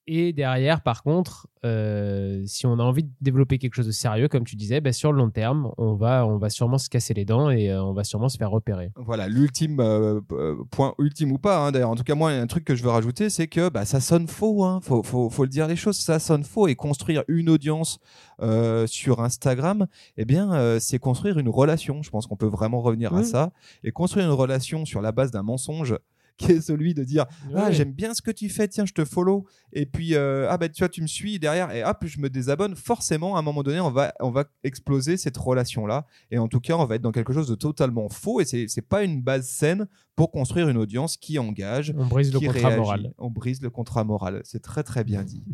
Et 0.08 0.32
derrière, 0.32 0.82
par 0.82 1.04
contre, 1.04 1.46
euh, 1.64 2.42
si 2.44 2.66
on 2.66 2.72
a 2.80 2.82
envie 2.82 3.04
de 3.04 3.10
développer 3.20 3.58
quelque 3.58 3.74
chose 3.76 3.86
de 3.86 3.92
sérieux, 3.92 4.26
comme 4.26 4.42
tu 4.42 4.56
disais, 4.56 4.80
ben, 4.80 4.92
sur 4.92 5.12
le 5.12 5.18
long 5.18 5.30
terme, 5.30 5.70
on 5.78 5.94
va, 5.94 6.26
on 6.26 6.38
va 6.38 6.50
sûrement 6.50 6.78
se 6.78 6.88
casser 6.88 7.14
les 7.14 7.24
dents 7.24 7.50
et 7.50 7.70
euh, 7.70 7.84
on 7.84 7.92
va 7.92 8.02
sûrement 8.02 8.28
se 8.28 8.36
faire 8.36 8.50
repérer. 8.50 8.90
Voilà, 8.96 9.28
l'ultime 9.28 9.78
euh, 9.78 10.20
euh, 10.32 10.56
point 10.72 10.94
ultime 10.98 11.30
ou 11.30 11.38
pas. 11.38 11.58
hein, 11.64 11.70
D'ailleurs, 11.70 11.90
en 11.90 11.94
tout 11.94 12.02
cas, 12.02 12.16
moi, 12.16 12.32
un 12.32 12.48
truc 12.48 12.64
que 12.64 12.74
je 12.74 12.82
veux 12.82 12.90
rajouter, 12.90 13.30
c'est 13.30 13.46
que 13.46 13.68
bah, 13.68 13.84
ça 13.84 14.00
sonne 14.00 14.26
faux. 14.26 14.64
Hein, 14.64 14.80
faut, 14.82 15.04
faut, 15.04 15.30
faut 15.30 15.44
le 15.44 15.48
dire 15.50 15.68
les 15.68 15.76
choses, 15.76 15.96
ça 15.98 16.18
sonne 16.18 16.42
faux. 16.42 16.66
Et 16.66 16.74
construire 16.74 17.22
une 17.28 17.48
audience 17.48 18.00
euh, 18.40 18.88
sur 18.88 19.20
Instagram, 19.20 19.86
eh 20.16 20.24
bien, 20.24 20.52
euh, 20.52 20.78
c'est 20.80 20.98
construire 20.98 21.38
une 21.38 21.48
relation. 21.48 22.02
Je 22.02 22.10
pense 22.10 22.26
qu'on 22.26 22.36
peut 22.36 22.46
vraiment 22.46 22.80
revenir 22.80 23.14
à 23.14 23.22
ça. 23.22 23.52
Et 23.84 23.92
construire 23.92 24.26
une 24.26 24.32
relation 24.32 24.84
sur 24.84 25.00
la 25.00 25.12
base 25.12 25.30
d'un 25.30 25.44
mensonge 25.44 25.96
qui 26.42 26.52
est 26.52 26.60
celui 26.60 26.94
de 26.94 27.04
dire 27.04 27.26
ah 27.54 27.70
j'aime 27.70 27.92
bien 27.92 28.14
ce 28.14 28.22
que 28.22 28.30
tu 28.30 28.48
fais 28.48 28.68
tiens 28.68 28.84
je 28.86 28.92
te 28.92 29.04
follow. 29.04 29.46
Et 29.72 29.86
puis 29.86 30.14
euh, 30.14 30.46
ah 30.50 30.58
bah 30.58 30.68
tu 30.68 30.80
vois 30.80 30.88
tu 30.88 31.02
me 31.02 31.06
suis 31.06 31.38
derrière 31.38 31.70
et 31.70 31.84
hop 31.84 31.98
je 32.04 32.20
me 32.20 32.28
désabonne. 32.28 32.74
Forcément 32.74 33.36
à 33.36 33.38
un 33.38 33.42
moment 33.42 33.62
donné 33.62 33.80
on 33.80 33.90
va 33.90 34.12
on 34.20 34.30
va 34.30 34.44
exploser 34.64 35.16
cette 35.16 35.36
relation 35.36 35.86
là 35.86 36.06
et 36.30 36.38
en 36.38 36.48
tout 36.48 36.60
cas 36.60 36.76
on 36.76 36.84
va 36.84 36.96
être 36.96 37.02
dans 37.02 37.12
quelque 37.12 37.32
chose 37.32 37.48
de 37.48 37.54
totalement 37.54 38.08
faux 38.08 38.40
et 38.40 38.44
c'est 38.44 38.66
c'est 38.68 38.82
pas 38.82 39.02
une 39.02 39.22
base 39.22 39.46
saine 39.46 39.86
pour 40.14 40.30
construire 40.30 40.68
une 40.68 40.76
audience 40.76 41.16
qui 41.16 41.38
engage 41.38 41.94
On 41.96 42.06
brise 42.06 42.32
le 42.32 42.40
contrat 42.40 42.68
réagit. 42.68 42.80
moral. 42.80 43.14
on 43.18 43.30
brise 43.30 43.62
le 43.62 43.70
contrat 43.70 44.04
moral. 44.04 44.42
C'est 44.44 44.60
très 44.60 44.82
très 44.82 45.04
bien 45.04 45.22
dit. 45.22 45.42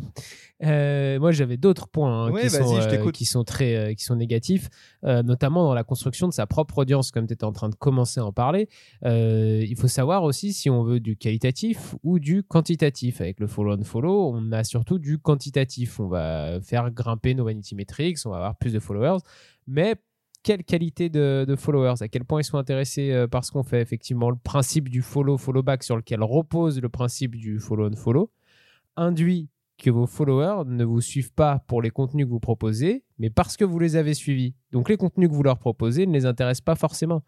Euh, 0.65 1.21
moi, 1.21 1.31
j'avais 1.31 1.57
d'autres 1.57 1.87
points 1.87 2.25
hein, 2.25 2.33
Ouais, 2.33 2.43
qui, 2.43 2.51
sont, 2.51 2.77
euh, 2.77 3.11
qui 3.13 3.25
sont 3.25 3.45
très, 3.45 3.95
qui 3.95 4.03
sont 4.03 4.17
négatifs, 4.17 4.69
notamment 5.05 5.63
dans 5.63 5.73
la 5.73 5.85
construction 5.85 6.27
de 6.27 6.33
sa 6.33 6.49
propre 6.49 6.79
audience, 6.79 7.13
comme 7.13 7.29
tu 7.29 7.35
étais 7.35 7.45
en 7.45 7.53
train 7.53 7.69
de 7.69 7.77
commencer 7.77 8.19
à 8.19 8.25
en 8.25 8.33
parler. 8.33 8.69
Il 9.05 9.77
faut 9.79 9.87
savoir 9.87 10.25
aussi 10.25 10.53
si 10.53 10.69
on 10.69 10.78
veut 10.83 11.01
du 11.01 11.17
qualitatif 11.17 11.95
ou 12.03 12.19
du 12.19 12.43
quantitatif. 12.43 13.21
Avec 13.21 13.41
le 13.41 13.47
follow 13.47 13.75
and 13.75 13.85
follow, 13.85 14.33
on 14.35 14.53
a 14.53 14.65
surtout 14.65 14.99
du 14.99 15.19
quantitatif. 15.19 16.01
On 16.01 16.09
va 16.09 16.61
faire 16.61 16.91
grimper 16.91 17.35
nos 17.35 17.45
vanity 17.45 17.75
metrics, 17.75 18.19
on 18.25 18.31
va 18.31 18.37
avoir 18.37 18.57
plus 18.57 18.73
de 18.73 18.79
followers, 18.81 19.19
mais 19.67 19.97
quelle 20.43 20.65
qualité 20.65 21.09
de, 21.09 21.55
followers, 21.59 22.01
à 22.01 22.09
quel 22.09 22.25
point 22.25 22.41
ils 22.41 22.45
sont 22.45 22.59
intéressés 22.59 23.13
euh, 23.13 23.27
par 23.27 23.45
ce 23.45 23.53
qu'on 23.53 23.65
fait? 23.65 23.81
Effectivement, 23.81 24.31
le 24.31 24.37
principe 24.37 24.89
du 24.89 25.03
follow, 25.03 25.37
follow 25.37 25.63
back 25.63 25.83
sur 25.83 25.97
lequel 25.97 26.23
repose 26.23 26.81
le 26.81 26.89
principe 26.89 27.37
du 27.37 27.59
follow 27.59 27.89
and 27.89 27.97
follow 27.97 28.31
induit 28.97 29.49
que 29.79 29.91
vos 29.91 30.07
followers 30.07 30.65
ne 30.67 30.85
vous 30.85 31.01
suivent 31.01 31.33
pas 31.33 31.61
pour 31.69 31.83
les 31.83 31.91
contenus 31.91 32.27
que 32.27 32.31
vous 32.31 32.41
proposez, 32.41 33.05
mais 33.19 33.31
parce 33.31 33.57
que 33.57 33.65
vous 33.65 33.79
les 33.79 33.97
avez 33.97 34.15
suivis. 34.15 34.55
Donc 34.73 34.89
les 34.89 34.97
contenus 34.97 35.29
que 35.29 35.35
vous 35.35 35.43
leur 35.43 35.59
proposez 35.59 36.07
ne 36.07 36.13
les 36.13 36.27
intéressent 36.27 36.65
pas 36.65 36.75
forcément. 36.75 37.23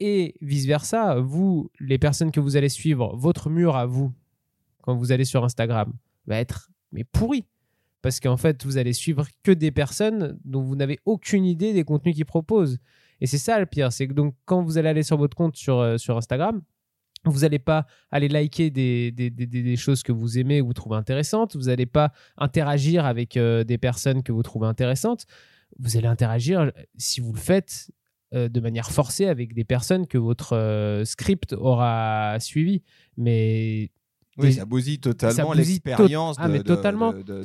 Et 0.00 0.34
vice-versa, 0.42 1.20
vous, 1.20 1.70
les 1.80 1.98
personnes 1.98 2.30
que 2.30 2.40
vous 2.40 2.56
allez 2.56 2.68
suivre, 2.68 3.16
votre 3.16 3.48
mur 3.50 3.76
à 3.76 3.86
vous, 3.86 4.12
quand 4.82 4.94
vous 4.94 5.10
allez 5.12 5.24
sur 5.24 5.44
Instagram, 5.44 5.92
va 6.26 6.38
être 6.38 6.70
mais 6.92 7.04
pourri. 7.04 7.44
Parce 8.02 8.20
qu'en 8.20 8.36
fait, 8.36 8.64
vous 8.64 8.76
allez 8.78 8.92
suivre 8.92 9.26
que 9.42 9.50
des 9.50 9.70
personnes 9.72 10.38
dont 10.44 10.62
vous 10.62 10.76
n'avez 10.76 11.00
aucune 11.06 11.44
idée 11.44 11.72
des 11.72 11.82
contenus 11.82 12.14
qu'ils 12.14 12.26
proposent. 12.26 12.78
Et 13.20 13.26
c'est 13.26 13.38
ça 13.38 13.58
le 13.58 13.66
pire, 13.66 13.90
c'est 13.92 14.06
que 14.06 14.12
donc 14.12 14.34
quand 14.44 14.62
vous 14.62 14.76
allez 14.78 14.88
aller 14.90 15.02
sur 15.02 15.16
votre 15.16 15.36
compte 15.36 15.56
sur, 15.56 15.78
euh, 15.80 15.96
sur 15.96 16.16
Instagram, 16.16 16.62
vous 17.24 17.40
n'allez 17.40 17.58
pas 17.58 17.86
aller 18.12 18.28
liker 18.28 18.70
des, 18.70 19.10
des, 19.10 19.30
des- 19.30 19.46
des- 19.46 19.76
choses 19.76 20.02
que 20.04 20.12
vous 20.12 20.38
aimez 20.38 20.60
ou 20.60 20.66
vous 20.66 20.74
trouvez 20.74 20.96
intéressantes. 20.96 21.56
Vous 21.56 21.64
n'allez 21.64 21.86
pas 21.86 22.12
interagir 22.36 23.04
avec 23.06 23.36
euh, 23.36 23.64
des 23.64 23.78
personnes 23.78 24.22
que 24.22 24.30
vous 24.30 24.42
trouvez 24.44 24.66
intéressantes. 24.68 25.24
Vous 25.80 25.96
allez 25.96 26.06
interagir, 26.06 26.70
si 26.96 27.20
vous 27.20 27.32
le 27.32 27.38
faites, 27.40 27.90
de 28.32 28.60
manière 28.60 28.90
forcée 28.90 29.26
avec 29.26 29.54
des 29.54 29.64
personnes 29.64 30.06
que 30.06 30.18
votre 30.18 30.54
euh, 30.54 31.04
script 31.04 31.52
aura 31.52 32.36
suivi. 32.40 32.82
Mais 33.16 33.90
oui 34.38 34.52
ça 34.52 34.66
bousille 34.66 34.98
totalement 34.98 35.54
l'expérience 35.54 36.36
Ah, 36.38 36.46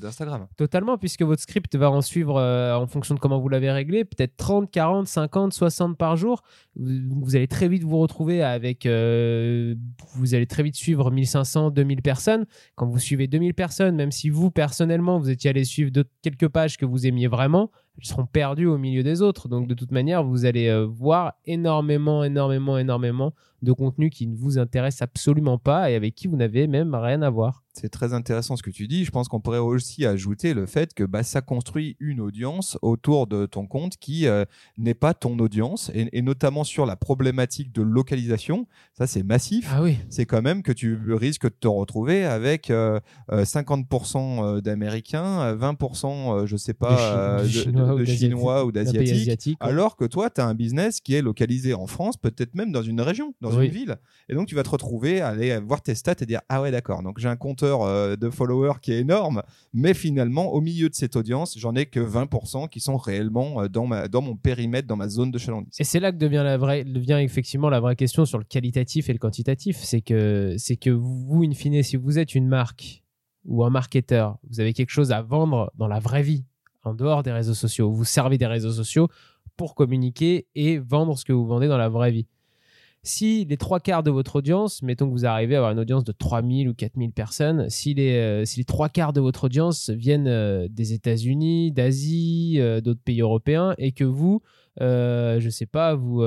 d'Instagram 0.02 0.48
Totalement, 0.58 0.98
puisque 0.98 1.22
votre 1.22 1.42
script 1.42 1.74
va 1.78 1.90
en 1.90 2.02
suivre 2.02 2.38
euh, 2.38 2.76
en 2.76 2.86
fonction 2.88 3.16
de 3.16 3.20
comment 3.20 3.40
vous 3.40 3.48
l'avez 3.48 3.72
réglé, 3.72 4.04
peut-être 4.04 4.36
30, 4.36 4.70
40, 4.70 5.08
50, 5.08 5.54
60 5.54 5.98
par 5.98 6.18
jour. 6.18 6.44
Vous, 6.76 7.22
vous 7.22 7.36
allez 7.38 7.48
très 7.48 7.70
vite 7.70 7.84
vous 7.84 7.98
retrouver 8.00 8.44
avec. 8.44 8.86
euh, 8.86 9.76
vous 10.16 10.36
allez 10.36 10.48
très 10.48 10.64
vite 10.64 10.76
suivre 10.76 11.12
1500, 11.12 11.72
2000 11.72 12.02
personnes. 12.02 12.46
Quand 12.76 12.88
vous 12.88 13.00
suivez 13.00 13.28
2000 13.28 13.54
personnes, 13.54 13.96
même 13.96 14.12
si 14.12 14.30
vous, 14.30 14.52
personnellement, 14.52 15.18
vous 15.18 15.30
étiez 15.30 15.50
allé 15.52 15.64
suivre 15.64 15.92
quelques 16.22 16.50
pages 16.50 16.76
que 16.76 16.86
vous 16.86 17.08
aimiez 17.08 17.28
vraiment, 17.28 17.72
seront 18.02 18.26
perdues 18.26 18.68
au 18.68 18.78
milieu 18.78 19.04
des 19.04 19.22
autres. 19.22 19.48
Donc, 19.48 19.68
de 19.68 19.74
toute 19.74 19.92
manière, 19.92 20.24
vous 20.24 20.46
allez 20.46 20.68
euh, 20.68 20.86
voir 20.86 21.34
énormément, 21.46 22.24
énormément, 22.24 22.78
énormément 22.78 23.34
de 23.62 23.72
contenu 23.74 24.10
qui 24.10 24.28
ne 24.28 24.36
vous 24.36 24.58
intéresse 24.58 25.02
absolument 25.02 25.58
pas 25.58 25.92
et 25.92 25.96
avec 25.96 26.16
qui 26.16 26.28
vous 26.28 26.36
n'avez 26.38 26.68
même 26.68 26.96
rien 26.96 27.22
à 27.22 27.30
voir. 27.30 27.64
C'est 27.74 27.88
très 27.90 28.14
intéressant 28.14 28.58
ce 28.58 28.64
que 28.64 28.70
tu 28.70 28.88
dis. 28.90 29.06
Je 29.06 29.12
pense 29.12 29.30
qu'on 29.30 29.40
pourrait 29.40 29.58
aussi 29.60 30.06
ajouter 30.06 30.54
le 30.54 30.66
fait 30.66 30.94
que 30.94 31.06
bah, 31.06 31.24
ça 31.24 31.40
construit 31.42 31.96
une 32.02 32.20
audience 32.20 32.78
autour 32.82 33.28
de 33.28 33.46
ton 33.46 33.66
compte 33.66 33.96
qui 33.98 34.28
euh, 34.28 34.44
n'est 34.78 34.94
pas 34.94 35.14
ton 35.14 35.40
audience, 35.40 35.90
et, 35.94 36.10
et 36.12 36.22
notamment 36.22 36.66
sur 36.66 36.86
la 36.86 36.98
problématique 36.98 37.72
de 37.72 37.82
localisation. 37.82 38.68
Ça, 38.98 39.08
c'est 39.08 39.24
massif. 39.24 39.70
Ah 39.74 39.82
oui. 39.84 39.98
C'est 40.10 40.26
quand 40.26 40.42
même 40.42 40.64
que 40.64 40.74
tu 40.74 41.00
risques 41.14 41.46
de 41.46 41.56
te 41.58 41.68
retrouver 41.70 42.26
avec 42.26 42.70
euh, 42.70 43.00
euh, 43.32 43.46
50% 43.46 44.62
d'Américains, 44.62 45.42
euh, 45.42 45.56
20%, 45.56 46.06
euh, 46.42 46.46
je 46.46 46.58
sais 46.58 46.74
pas, 46.74 47.42
De 47.44 47.48
Chi- 47.48 47.70
euh, 47.70 47.94
de 47.96 48.00
de, 48.00 48.06
Chinois 48.06 48.60
de 48.60 48.64
ou 48.64 48.72
Chinois 48.72 48.72
d'Asiatiques. 48.72 49.12
asiatique. 49.22 49.58
Alors 49.62 49.96
que 49.96 50.06
toi, 50.06 50.30
tu 50.30 50.42
as 50.42 50.46
un 50.46 50.56
business 50.56 51.00
qui 51.00 51.14
est 51.16 51.22
localisé 51.22 51.74
en 51.74 51.88
France, 51.88 52.18
peut-être 52.18 52.54
même 52.56 52.72
dans 52.72 52.82
une 52.84 53.02
région, 53.02 53.34
dans 53.42 53.51
Oui. 53.58 53.68
une 53.68 53.72
ville. 53.72 53.98
Et 54.30 54.34
donc, 54.34 54.48
tu 54.48 54.56
vas 54.56 54.64
te 54.64 54.70
retrouver 54.70 55.22
à 55.22 55.28
aller 55.28 55.60
voir 55.60 55.82
tes 55.82 55.94
stats 55.94 56.16
et 56.22 56.26
dire 56.26 56.42
Ah 56.50 56.62
ouais, 56.62 56.72
d'accord, 56.72 57.04
donc 57.04 57.20
j'ai 57.20 57.28
un 57.28 57.36
compte 57.36 57.52
compteur 57.52 57.82
euh, 57.82 58.16
de 58.16 58.30
followers 58.30 58.80
qui 58.82 58.94
est 58.94 59.00
énorme, 59.00 59.44
mais 59.74 59.94
finalement, 59.94 60.54
au 60.54 60.62
milieu 60.62 60.88
de 60.88 60.96
cette 60.96 61.18
audience, 61.18 61.58
j'en 61.58 61.76
ai 61.76 61.86
que 61.86 62.00
20% 62.00 62.70
qui 62.70 62.80
sont 62.80 62.96
réellement 62.96 63.62
euh, 63.64 63.68
dans, 63.68 63.86
ma, 63.86 64.08
dans 64.08 64.22
mon 64.22 64.38
périmètre, 64.38 64.88
dans 64.88 64.96
ma 64.96 65.10
zone 65.10 65.32
de 65.32 65.38
chalandise. 65.38 65.76
Et 65.78 65.84
c'est 65.84 66.00
là 66.00 66.14
que 66.14 66.18
devient, 66.18 66.44
la 66.46 66.58
vraie, 66.58 66.86
devient 66.86 67.20
effectivement 67.22 67.70
la 67.70 67.82
vraie 67.82 67.98
question 67.98 68.26
sur 68.26 68.38
le 68.38 68.46
qualitatif 68.46 69.10
et 69.10 69.14
le 69.14 69.20
quantitatif. 69.20 69.78
C'est 69.78 70.00
que, 70.00 70.56
c'est 70.58 70.78
que 70.78 70.90
vous, 70.90 71.44
in 71.44 71.52
fine, 71.54 71.84
si 71.84 71.98
vous 71.98 72.20
êtes 72.20 72.36
une 72.36 72.48
marque 72.48 73.04
ou 73.44 73.66
un 73.66 73.70
marketeur, 73.70 74.38
vous 74.50 74.62
avez 74.62 74.72
quelque 74.72 74.92
chose 74.92 75.12
à 75.12 75.22
vendre 75.22 75.74
dans 75.78 75.90
la 75.90 76.00
vraie 76.00 76.24
vie, 76.24 76.46
en 76.84 76.94
dehors 76.94 77.22
des 77.22 77.34
réseaux 77.34 77.54
sociaux. 77.54 77.92
Vous 77.92 78.06
servez 78.06 78.38
des 78.38 78.48
réseaux 78.48 78.72
sociaux 78.72 79.10
pour 79.58 79.76
communiquer 79.76 80.48
et 80.56 80.78
vendre 80.78 81.18
ce 81.18 81.26
que 81.26 81.34
vous 81.34 81.46
vendez 81.46 81.68
dans 81.68 81.78
la 81.78 81.90
vraie 81.90 82.12
vie. 82.12 82.28
Si 83.04 83.46
les 83.46 83.58
trois 83.58 83.80
quarts 83.80 84.04
de 84.04 84.12
votre 84.12 84.36
audience, 84.36 84.84
mettons 84.84 85.08
que 85.08 85.12
vous 85.12 85.26
arrivez 85.26 85.56
à 85.56 85.58
avoir 85.58 85.72
une 85.72 85.80
audience 85.80 86.04
de 86.04 86.12
3000 86.12 86.70
ou 86.70 86.76
4000 86.76 87.12
personnes, 87.12 87.68
si 87.68 87.96
les, 87.96 88.12
euh, 88.18 88.46
si 88.46 88.60
les 88.60 88.64
trois 88.64 88.90
quarts 88.90 89.12
de 89.12 89.20
votre 89.20 89.46
audience 89.46 89.90
viennent 89.90 90.28
euh, 90.28 90.68
des 90.70 90.94
États-Unis, 90.94 91.72
d'Asie, 91.72 92.58
euh, 92.60 92.80
d'autres 92.80 93.02
pays 93.04 93.22
européens, 93.22 93.74
et 93.80 93.92
que 93.92 94.04
vous, 94.04 94.44
je 94.80 95.48
sais 95.50 95.66
pas, 95.66 95.96
vous, 95.96 96.22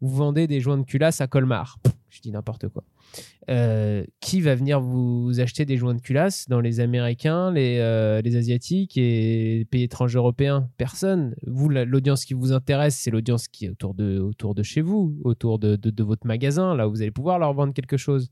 vous 0.00 0.16
vendez 0.16 0.46
des 0.46 0.60
joints 0.60 0.78
de 0.78 0.84
culasse 0.84 1.20
à 1.20 1.26
Colmar, 1.26 1.78
je 2.08 2.20
dis 2.20 2.30
n'importe 2.30 2.68
quoi. 2.68 2.84
Euh, 3.48 4.04
qui 4.20 4.40
va 4.40 4.54
venir 4.54 4.80
vous 4.80 5.40
acheter 5.40 5.64
des 5.64 5.76
joints 5.76 5.94
de 5.94 6.00
culasse 6.00 6.48
dans 6.48 6.60
les 6.60 6.78
Américains, 6.78 7.50
les, 7.50 7.78
euh, 7.80 8.20
les 8.22 8.36
Asiatiques 8.36 8.96
et 8.96 9.58
les 9.58 9.64
pays 9.64 9.82
étrangers 9.82 10.18
européens? 10.18 10.68
Personne. 10.76 11.34
Vous, 11.46 11.68
l'audience 11.68 12.24
qui 12.24 12.34
vous 12.34 12.52
intéresse, 12.52 12.96
c'est 12.96 13.10
l'audience 13.10 13.48
qui 13.48 13.66
est 13.66 13.70
autour 13.70 13.94
de, 13.94 14.20
autour 14.20 14.54
de 14.54 14.62
chez 14.62 14.80
vous, 14.80 15.18
autour 15.24 15.58
de, 15.58 15.74
de, 15.76 16.02
votre 16.04 16.26
magasin, 16.26 16.76
là 16.76 16.86
où 16.86 16.92
vous 16.92 17.02
allez 17.02 17.10
pouvoir 17.10 17.38
leur 17.38 17.52
vendre 17.52 17.74
quelque 17.74 17.96
chose. 17.96 18.30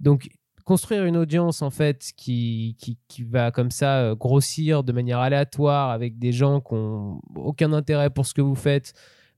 Donc, 0.00 0.28
construire 0.64 1.04
une 1.04 1.16
audience 1.16 1.62
en 1.62 1.70
fait 1.70 2.12
qui, 2.16 2.76
qui, 2.78 2.98
qui, 3.08 3.22
va 3.22 3.50
comme 3.50 3.70
ça 3.70 4.00
euh, 4.00 4.14
grossir 4.14 4.82
de 4.82 4.92
manière 4.92 5.20
aléatoire 5.20 5.90
avec 5.90 6.18
des 6.18 6.32
gens 6.32 6.60
qui 6.60 6.74
n'ont 6.74 7.20
aucun 7.36 7.72
intérêt 7.72 8.10
pour 8.10 8.26
ce 8.26 8.34
que 8.34 8.42
vous 8.42 8.54
faites, 8.54 8.94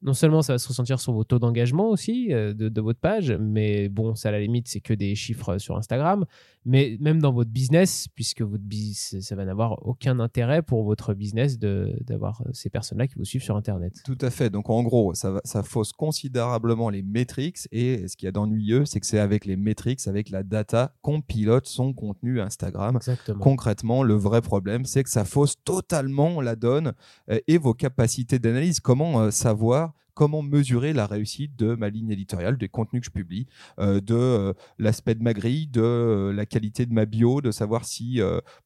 non 0.06 0.14
seulement 0.14 0.40
ça 0.40 0.54
va 0.54 0.58
se 0.58 0.68
ressentir 0.68 1.00
sur 1.00 1.12
vos 1.12 1.24
taux 1.24 1.40
d'engagement 1.40 1.90
aussi 1.90 2.32
euh, 2.32 2.54
de, 2.54 2.80
votre 2.80 3.00
page, 3.00 3.32
mais 3.32 3.88
bon, 3.88 4.14
ça 4.14 4.28
à 4.28 4.32
la 4.32 4.40
limite, 4.40 4.68
c'est 4.68 4.80
que 4.80 4.94
des 4.94 5.16
chiffres 5.16 5.58
sur 5.58 5.76
Instagram, 5.76 6.24
mais 6.64 6.96
même 7.00 7.20
dans 7.20 7.32
votre 7.32 7.50
business, 7.50 8.06
puisque 8.14 8.42
votre 8.42 8.62
business, 8.62 9.20
ça 9.20 9.34
va 9.34 9.44
n'avoir 9.44 9.84
aucun 9.84 10.20
intérêt 10.20 10.62
pour 10.62 10.84
votre 10.84 11.12
business 11.12 11.58
d'avoir 11.58 12.42
ces 12.52 12.70
personnes-là 12.70 13.08
qui 13.08 13.16
vous 13.16 13.24
suivent 13.24 13.42
sur 13.42 13.56
Internet. 13.56 14.00
Tout 14.04 14.18
à 14.20 14.30
fait. 14.30 14.48
Donc 14.48 14.70
en 14.70 14.82
gros, 14.84 15.12
ça, 15.14 15.40
ça 15.44 15.64
fausse 15.64 15.92
considérablement 15.92 16.88
les 16.88 17.02
métriques, 17.02 17.58
et 17.72 18.06
ce 18.06 18.16
qui 18.16 18.26
est 18.26 18.32
d'ennuyeux, 18.32 18.84
c'est 18.84 19.00
que 19.00 19.06
c'est 19.06 19.18
avec 19.18 19.44
les 19.44 19.56
métriques, 19.56 20.06
avec 20.06 20.30
la 20.30 20.44
data 20.44 20.94
qu'on 21.02 21.20
pilote 21.20 21.66
son 21.66 21.92
contenu 21.92 22.40
Instagram. 22.40 22.96
Exactement. 22.96 23.40
Concrètement, 23.40 24.04
le 24.04 24.14
vrai 24.14 24.40
problème, 24.40 24.84
c'est 24.84 25.02
que 25.02 25.10
ça 25.10 25.24
fausse 25.24 25.56
totalement 25.64 26.40
la 26.40 26.54
donne 26.54 26.92
euh, 27.30 27.40
et 27.48 27.58
vos 27.58 27.74
capacités 27.74 28.38
d'analyse. 28.38 28.78
Comment 28.78 29.20
euh, 29.20 29.30
savoir 29.32 29.95
comment 30.16 30.42
mesurer 30.42 30.94
la 30.94 31.06
réussite 31.06 31.56
de 31.56 31.74
ma 31.74 31.90
ligne 31.90 32.10
éditoriale, 32.10 32.56
des 32.56 32.70
contenus 32.70 33.02
que 33.02 33.06
je 33.06 33.10
publie, 33.10 33.46
euh, 33.78 34.00
de 34.00 34.14
euh, 34.14 34.52
l'aspect 34.78 35.14
de 35.14 35.22
ma 35.22 35.34
grille, 35.34 35.66
de 35.66 35.82
euh, 35.82 36.32
la 36.32 36.46
qualité 36.46 36.86
de 36.86 36.94
ma 36.94 37.04
bio, 37.04 37.42
de 37.42 37.50
savoir 37.50 37.84
si 37.84 38.20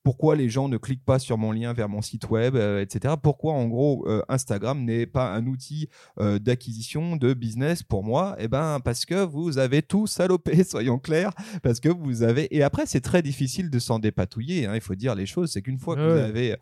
pourquoi 0.04 0.36
les 0.36 0.48
gens 0.48 0.68
ne 0.68 0.76
cliquent 0.76 1.04
pas 1.04 1.18
sur 1.18 1.38
mon 1.38 1.50
lien 1.50 1.72
vers 1.72 1.88
mon 1.88 2.02
site 2.02 2.30
web, 2.30 2.54
etc. 2.54 3.14
Pourquoi 3.20 3.54
en 3.54 3.66
gros 3.66 4.06
Instagram 4.28 4.84
n'est 4.84 5.06
pas 5.06 5.32
un 5.32 5.46
outil 5.46 5.88
d'acquisition 6.16 7.16
de 7.16 7.34
business 7.34 7.82
pour 7.82 8.04
moi? 8.04 8.36
Eh 8.38 8.46
ben 8.46 8.78
parce 8.84 9.04
que 9.04 9.24
vous 9.24 9.58
avez 9.58 9.82
tout 9.82 10.06
salopé, 10.06 10.62
soyons 10.64 10.98
clairs, 10.98 11.32
parce 11.64 11.80
que 11.80 11.88
vous 11.88 12.22
avez 12.22 12.54
et 12.54 12.62
après 12.62 12.86
c'est 12.86 13.00
très 13.00 13.22
difficile 13.22 13.70
de 13.70 13.78
s'en 13.80 13.98
dépatouiller. 13.98 14.66
Hein, 14.66 14.76
il 14.76 14.80
faut 14.80 14.94
dire 14.94 15.16
les 15.16 15.26
choses, 15.26 15.50
c'est 15.50 15.62
qu'une 15.62 15.78
fois 15.78 15.96
que 15.96 16.00
vous 16.00 16.18
avez 16.18 16.56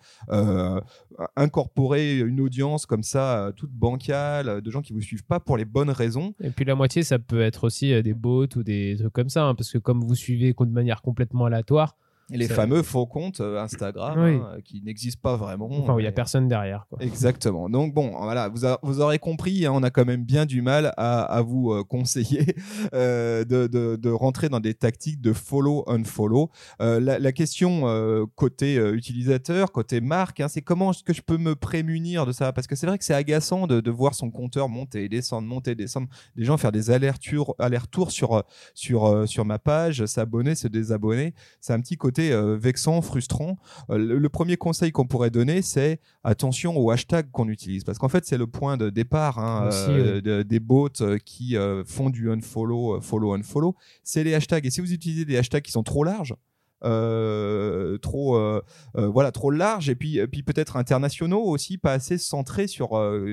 incorporé 1.36 2.18
une 2.18 2.40
audience 2.40 2.86
comme 2.86 3.02
ça 3.02 3.52
toute 3.54 3.72
bancale 3.72 4.62
de 4.62 4.70
gens 4.70 4.77
qui 4.82 4.92
vous 4.92 5.00
suivent 5.00 5.24
pas 5.24 5.40
pour 5.40 5.56
les 5.56 5.64
bonnes 5.64 5.90
raisons. 5.90 6.34
Et 6.40 6.50
puis 6.50 6.64
la 6.64 6.74
moitié, 6.74 7.02
ça 7.02 7.18
peut 7.18 7.40
être 7.40 7.64
aussi 7.64 7.92
euh, 7.92 8.02
des 8.02 8.14
bots 8.14 8.46
ou 8.56 8.62
des 8.62 8.96
trucs 8.98 9.12
comme 9.12 9.28
ça, 9.28 9.44
hein, 9.44 9.54
parce 9.54 9.72
que 9.72 9.78
comme 9.78 10.00
vous 10.00 10.14
suivez 10.14 10.54
de 10.58 10.72
manière 10.72 11.02
complètement 11.02 11.46
aléatoire, 11.46 11.96
les 12.30 12.48
fameux 12.48 12.82
faux 12.82 13.06
comptes 13.06 13.40
euh, 13.40 13.60
Instagram 13.60 14.18
hein, 14.18 14.58
qui 14.64 14.82
n'existent 14.82 15.20
pas 15.22 15.36
vraiment. 15.36 15.68
Enfin, 15.70 15.94
il 15.98 16.02
n'y 16.02 16.06
a 16.06 16.12
personne 16.12 16.48
derrière. 16.48 16.86
Exactement. 17.00 17.68
Donc 17.68 17.94
bon, 17.94 18.10
voilà, 18.20 18.48
vous, 18.48 18.66
vous 18.82 19.00
aurez 19.00 19.18
compris, 19.18 19.64
hein, 19.64 19.72
on 19.74 19.82
a 19.82 19.90
quand 19.90 20.04
même 20.04 20.24
bien 20.24 20.44
du 20.44 20.62
mal 20.62 20.92
à, 20.96 21.42
vous 21.42 21.72
euh, 21.72 21.84
conseiller 21.84 22.54
euh, 22.94 23.44
de, 23.44 23.66
de, 23.66 24.10
rentrer 24.10 24.48
dans 24.48 24.60
des 24.60 24.74
tactiques 24.74 25.20
de 25.20 25.32
follow 25.32 25.84
unfollow. 25.88 26.50
La, 26.80 27.18
la, 27.18 27.32
question 27.32 27.84
côté 28.34 28.76
utilisateur, 28.76 29.70
côté 29.70 30.00
marque, 30.00 30.40
hein, 30.40 30.48
c'est 30.48 30.62
comment 30.62 30.90
est-ce 30.90 31.04
que 31.04 31.12
je 31.12 31.22
peux 31.22 31.36
me 31.36 31.54
prémunir 31.54 32.26
de 32.26 32.32
ça? 32.32 32.52
Parce 32.52 32.66
que 32.66 32.74
c'est 32.74 32.86
vrai 32.86 32.98
que 32.98 33.04
c'est 33.04 33.14
agaçant 33.14 33.66
de, 33.66 33.80
de, 33.80 33.90
voir 33.90 34.14
son 34.14 34.30
compteur 34.30 34.68
monter 34.68 35.04
et 35.04 35.08
descendre, 35.08 35.46
monter 35.46 35.72
et 35.72 35.74
descendre. 35.74 36.08
Des 36.36 36.44
gens 36.44 36.56
faire 36.56 36.72
des 36.72 36.90
allers-retours 36.90 37.54
aller 37.58 37.78
sur 38.08 38.42
sur 38.74 39.28
sur 39.28 39.44
ma 39.44 39.58
page, 39.58 40.04
s'abonner, 40.06 40.54
se 40.54 40.68
désabonner. 40.68 41.34
C'est 41.60 41.72
un 41.72 41.80
petit 41.80 41.96
côté 41.96 42.17
euh, 42.18 42.56
vexant, 42.56 43.00
frustrant. 43.02 43.58
Euh, 43.90 43.98
le, 43.98 44.28
premier 44.28 44.56
conseil 44.56 44.92
qu'on 44.92 45.06
pourrait 45.06 45.30
donner, 45.30 45.62
c'est 45.62 46.00
attention 46.24 46.76
aux 46.76 46.90
hashtags 46.90 47.30
qu'on 47.30 47.48
utilise, 47.48 47.84
parce 47.84 47.98
qu'en 47.98 48.08
fait, 48.08 48.24
c'est 48.26 48.36
le 48.36 48.46
point 48.46 48.76
de 48.76 48.90
départ 48.90 49.38
hein, 49.38 49.70
euh, 49.88 50.44
des 50.44 50.60
bots 50.60 50.88
qui 51.24 51.56
font 51.86 52.10
du 52.10 52.30
unfollow, 52.30 53.00
follow, 53.00 53.34
unfollow. 53.34 53.74
C'est 54.02 54.24
les 54.24 54.34
hashtags. 54.34 54.66
Et 54.66 54.70
si 54.70 54.80
vous 54.80 54.92
utilisez 54.92 55.24
des 55.24 55.36
hashtags 55.36 55.62
qui 55.62 55.72
sont 55.72 55.82
trop 55.82 56.04
larges, 56.04 56.34
trop 56.80 58.36
euh, 58.36 58.62
euh, 58.96 59.08
voilà 59.08 59.32
trop 59.32 59.50
large. 59.50 59.88
Et 59.88 59.94
puis 59.94 60.24
puis 60.26 60.42
peut-être 60.42 60.76
internationaux 60.76 61.42
aussi 61.42 61.78
pas 61.78 61.92
assez 61.92 62.18
centrés 62.18 62.66
sur 62.66 62.90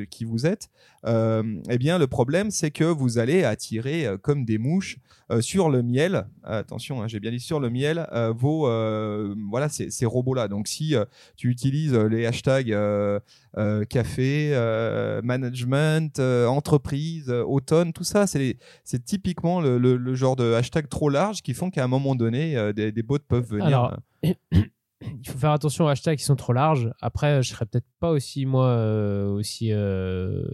qui 0.10 0.26
vous 0.26 0.46
êtes. 0.46 0.70
Eh 1.06 1.78
bien 1.78 1.98
le 1.98 2.08
problème 2.08 2.52
c'est 2.52 2.72
que 2.72 2.84
vous 2.84 3.18
allez 3.18 3.44
attirer 3.44 4.08
comme 4.22 4.46
des 4.46 4.58
mouches 4.58 4.98
sur 5.40 5.70
le 5.70 5.84
miel. 5.84 6.28
Attention 6.44 7.02
hein, 7.02 7.08
j'ai 7.08 7.20
bien 7.20 7.32
dit 7.32 7.40
sur 7.40 7.60
le 7.60 7.70
miel 7.70 8.08
vos 8.38 8.68
voilà 9.50 9.70
ces, 9.70 9.90
ces 9.92 10.06
robots 10.06 10.34
là 10.34 10.48
donc 10.48 10.68
si 10.68 10.96
tu 11.36 11.50
utilises 11.50 11.94
les 11.94 12.26
hashtags 12.26 12.76
café 13.90 14.52
management 15.24 16.20
entreprise 16.20 17.30
automne 17.30 17.94
tout 17.94 18.04
ça 18.04 18.28
c'est 18.28 18.58
typiquement 19.06 19.62
le, 19.62 19.78
le, 19.78 20.16
genre 20.16 20.36
de 20.36 20.54
hashtag 20.54 20.90
trop 20.90 21.10
large 21.10 21.42
qui 21.42 21.54
font 21.54 21.70
qu'à 21.70 21.84
un 21.84 21.88
moment 21.88 22.16
donné 22.16 22.74
des, 22.74 22.92
des 22.92 23.04
bots 23.04 23.18
venir. 23.30 23.66
Alors, 23.66 23.98
il 25.02 25.28
faut 25.28 25.38
faire 25.38 25.52
attention 25.52 25.86
aux 25.86 25.88
hashtags 25.88 26.18
qui 26.18 26.24
sont 26.24 26.36
trop 26.36 26.54
larges. 26.54 26.92
Après, 27.02 27.44
je 27.44 27.50
serais 27.50 27.66
peut-être 27.66 27.88
pas 28.00 28.12
aussi, 28.12 28.46
moi, 28.46 28.68
euh, 28.68 29.28
aussi 29.30 29.72
euh, 29.72 30.46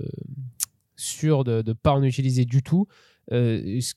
sûr 0.95 1.43
de 1.43 1.63
ne 1.65 1.73
pas 1.73 1.91
en 1.91 2.03
utiliser 2.03 2.45
du 2.45 2.63
tout. 2.63 2.87
Euh, 3.31 3.79
ce 3.81 3.93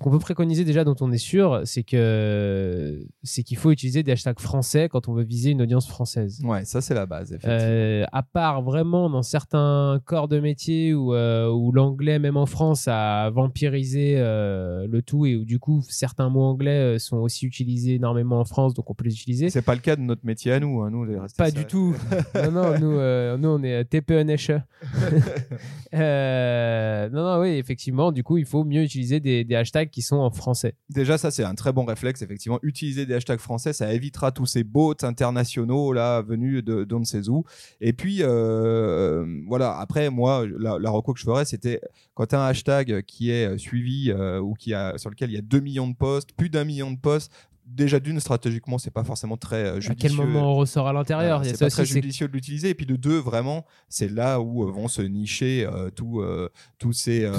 qu'on 0.00 0.10
peut 0.10 0.18
préconiser 0.18 0.64
déjà, 0.64 0.82
dont 0.84 0.96
on 1.00 1.12
est 1.12 1.18
sûr, 1.18 1.60
c'est 1.64 1.82
que 1.82 3.06
c'est 3.22 3.42
qu'il 3.42 3.56
faut 3.58 3.70
utiliser 3.70 4.02
des 4.02 4.12
hashtags 4.12 4.40
français 4.40 4.88
quand 4.88 5.08
on 5.08 5.12
veut 5.12 5.24
viser 5.24 5.50
une 5.50 5.60
audience 5.60 5.86
française. 5.86 6.40
Ouais, 6.42 6.64
ça 6.64 6.80
c'est 6.80 6.94
la 6.94 7.06
base. 7.06 7.36
Euh, 7.44 8.04
à 8.12 8.22
part 8.22 8.62
vraiment 8.62 9.10
dans 9.10 9.22
certains 9.22 10.00
corps 10.04 10.28
de 10.28 10.40
métier 10.40 10.94
où, 10.94 11.14
euh, 11.14 11.50
où 11.50 11.70
l'anglais, 11.72 12.18
même 12.18 12.36
en 12.36 12.46
France, 12.46 12.88
a 12.88 13.28
vampirisé 13.30 14.14
euh, 14.16 14.86
le 14.88 15.02
tout 15.02 15.26
et 15.26 15.36
où 15.36 15.44
du 15.44 15.58
coup 15.58 15.82
certains 15.88 16.30
mots 16.30 16.44
anglais 16.44 16.98
sont 16.98 17.18
aussi 17.18 17.46
utilisés 17.46 17.94
énormément 17.96 18.40
en 18.40 18.44
France, 18.44 18.72
donc 18.74 18.90
on 18.90 18.94
peut 18.94 19.04
les 19.04 19.14
utiliser. 19.14 19.50
C'est 19.50 19.62
pas 19.62 19.74
le 19.74 19.80
cas 19.80 19.96
de 19.96 20.00
notre 20.00 20.24
métier 20.24 20.52
à 20.52 20.60
nous, 20.60 20.80
hein, 20.80 20.90
nous 20.90 21.04
les 21.04 21.16
Pas 21.36 21.50
du 21.50 21.66
tout. 21.66 21.94
non, 22.34 22.50
non, 22.50 22.78
nous, 22.78 23.38
nous 23.38 23.48
on 23.48 23.62
est 23.62 23.84
TPNH. 23.84 24.50
non, 25.92 27.22
non, 27.22 27.40
oui, 27.40 27.50
effectivement, 27.50 28.12
du 28.12 28.22
coup 28.22 28.38
il 28.38 28.46
faut 28.46 28.64
mieux 28.64 28.82
utiliser 28.82 29.20
des, 29.20 29.44
des 29.44 29.54
hashtags 29.54 29.73
qui 29.90 30.02
sont 30.02 30.16
en 30.16 30.30
français. 30.30 30.76
Déjà, 30.90 31.18
ça, 31.18 31.30
c'est 31.30 31.44
un 31.44 31.54
très 31.54 31.72
bon 31.72 31.84
réflexe. 31.84 32.22
Effectivement, 32.22 32.58
utiliser 32.62 33.06
des 33.06 33.14
hashtags 33.14 33.40
français, 33.40 33.72
ça 33.72 33.92
évitera 33.92 34.32
tous 34.32 34.46
ces 34.46 34.64
bots 34.64 34.94
internationaux 35.02 35.92
là 35.92 36.22
venus 36.22 36.64
de 36.64 36.84
d'on 36.84 37.00
ne 37.00 37.04
sait 37.04 37.28
où. 37.28 37.44
Et 37.80 37.92
puis, 37.92 38.18
euh, 38.20 39.24
voilà. 39.48 39.78
Après, 39.78 40.10
moi, 40.10 40.46
la, 40.46 40.78
la 40.78 40.90
que 40.90 41.18
je 41.18 41.24
ferais, 41.24 41.44
c'était 41.44 41.80
quand 42.14 42.32
un 42.34 42.46
hashtag 42.46 43.02
qui 43.02 43.30
est 43.30 43.58
suivi 43.58 44.10
euh, 44.10 44.40
ou 44.40 44.54
qui 44.54 44.72
a, 44.74 44.96
sur 44.98 45.10
lequel 45.10 45.30
il 45.30 45.34
y 45.34 45.38
a 45.38 45.42
2 45.42 45.60
millions 45.60 45.88
de 45.88 45.96
posts, 45.96 46.32
plus 46.32 46.50
d'un 46.50 46.64
million 46.64 46.90
de 46.90 46.98
posts, 46.98 47.32
déjà 47.66 48.00
d'une 48.00 48.20
stratégiquement 48.20 48.78
c'est 48.78 48.90
pas 48.90 49.04
forcément 49.04 49.36
très 49.36 49.80
judicieux. 49.80 49.92
À 49.92 49.94
quel 49.94 50.12
moment 50.12 50.52
on 50.52 50.56
ressort 50.56 50.88
à 50.88 50.92
l'intérieur 50.92 51.44
C'est 51.44 51.58
pas 51.58 51.70
très 51.70 51.86
judicieux 51.86 52.28
de 52.28 52.32
l'utiliser 52.32 52.70
et 52.70 52.74
puis 52.74 52.86
de 52.86 52.96
deux 52.96 53.18
vraiment 53.18 53.64
c'est 53.88 54.10
là 54.10 54.40
où 54.40 54.64
euh, 54.64 54.70
vont 54.70 54.88
se 54.88 55.02
nicher 55.02 55.66
euh, 55.66 55.90
euh, 56.00 56.48
tous 56.78 56.92
ces 56.92 57.30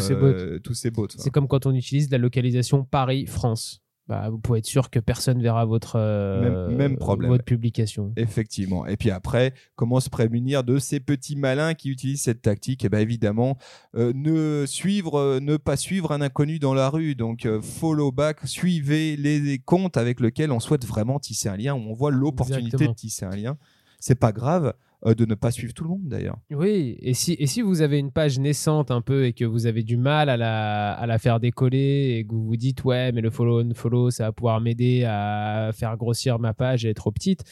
tous 0.63 0.73
ces 0.73 0.91
bots. 0.91 1.07
C'est 1.09 1.29
comme 1.29 1.47
quand 1.47 1.65
on 1.65 1.73
utilise 1.73 2.09
la 2.09 2.17
localisation 2.17 2.83
Paris 2.83 3.25
France. 3.25 3.84
Bah, 4.07 4.29
vous 4.29 4.37
pouvez 4.37 4.59
être 4.59 4.65
sûr 4.67 4.89
que 4.89 4.99
personne 4.99 5.41
verra 5.41 5.65
votre, 5.65 5.95
euh, 5.97 6.67
Même- 6.67 6.77
même 6.77 6.97
problème. 6.97 7.31
votre 7.31 7.43
publication. 7.43 8.11
Effectivement. 8.17 8.85
Et 8.85 8.97
puis 8.97 9.09
après, 9.09 9.53
comment 9.75 9.99
se 9.99 10.09
prémunir 10.09 10.63
de 10.63 10.77
ces 10.77 10.99
petits 10.99 11.35
malins 11.35 11.73
qui 11.73 11.89
utilisent 11.89 12.21
cette 12.21 12.43
tactique? 12.43 12.85
Eh 12.85 12.89
bien 12.89 12.99
évidemment, 12.99 13.57
euh, 13.95 14.13
ne 14.13 14.65
suivre, 14.67 15.19
euh, 15.19 15.39
ne 15.39 15.57
pas 15.57 15.75
suivre 15.75 16.11
un 16.11 16.21
inconnu 16.21 16.59
dans 16.59 16.73
la 16.73 16.89
rue. 16.89 17.15
Donc 17.15 17.47
follow 17.61 18.11
back, 18.11 18.39
suivez 18.45 19.15
les, 19.17 19.39
les 19.39 19.57
comptes 19.59 19.97
avec 19.97 20.19
lesquels 20.19 20.51
on 20.51 20.59
souhaite 20.59 20.85
vraiment 20.85 21.19
tisser 21.19 21.49
un 21.49 21.57
lien, 21.57 21.73
où 21.73 21.79
on 21.79 21.93
voit 21.93 22.11
l'opportunité 22.11 22.87
de 22.87 22.93
tisser 22.93 23.25
un 23.25 23.35
lien. 23.35 23.57
C'est 23.99 24.19
pas 24.19 24.31
grave 24.31 24.73
de 25.13 25.25
ne 25.25 25.35
pas 25.35 25.51
suivre 25.51 25.73
tout 25.73 25.83
le 25.83 25.89
monde 25.91 26.07
d'ailleurs. 26.07 26.37
Oui, 26.49 26.97
et 26.99 27.13
si, 27.13 27.35
et 27.37 27.45
si 27.45 27.61
vous 27.61 27.81
avez 27.81 27.99
une 27.99 28.11
page 28.11 28.39
naissante 28.39 28.89
un 28.89 29.01
peu 29.01 29.25
et 29.25 29.33
que 29.33 29.45
vous 29.45 29.67
avez 29.67 29.83
du 29.83 29.97
mal 29.97 30.29
à 30.29 30.37
la, 30.37 30.93
à 30.93 31.05
la 31.05 31.19
faire 31.19 31.39
décoller 31.39 32.17
et 32.17 32.25
que 32.25 32.33
vous 32.33 32.45
vous 32.45 32.57
dites 32.57 32.83
ouais 32.83 33.11
mais 33.11 33.21
le 33.21 33.29
follow 33.29 33.61
on 33.63 33.73
follow 33.73 34.09
ça 34.09 34.23
va 34.25 34.31
pouvoir 34.31 34.59
m'aider 34.61 35.03
à 35.03 35.71
faire 35.73 35.95
grossir 35.97 36.39
ma 36.39 36.53
page 36.53 36.85
et 36.85 36.89
être 36.89 36.97
trop 36.97 37.11
petite, 37.11 37.43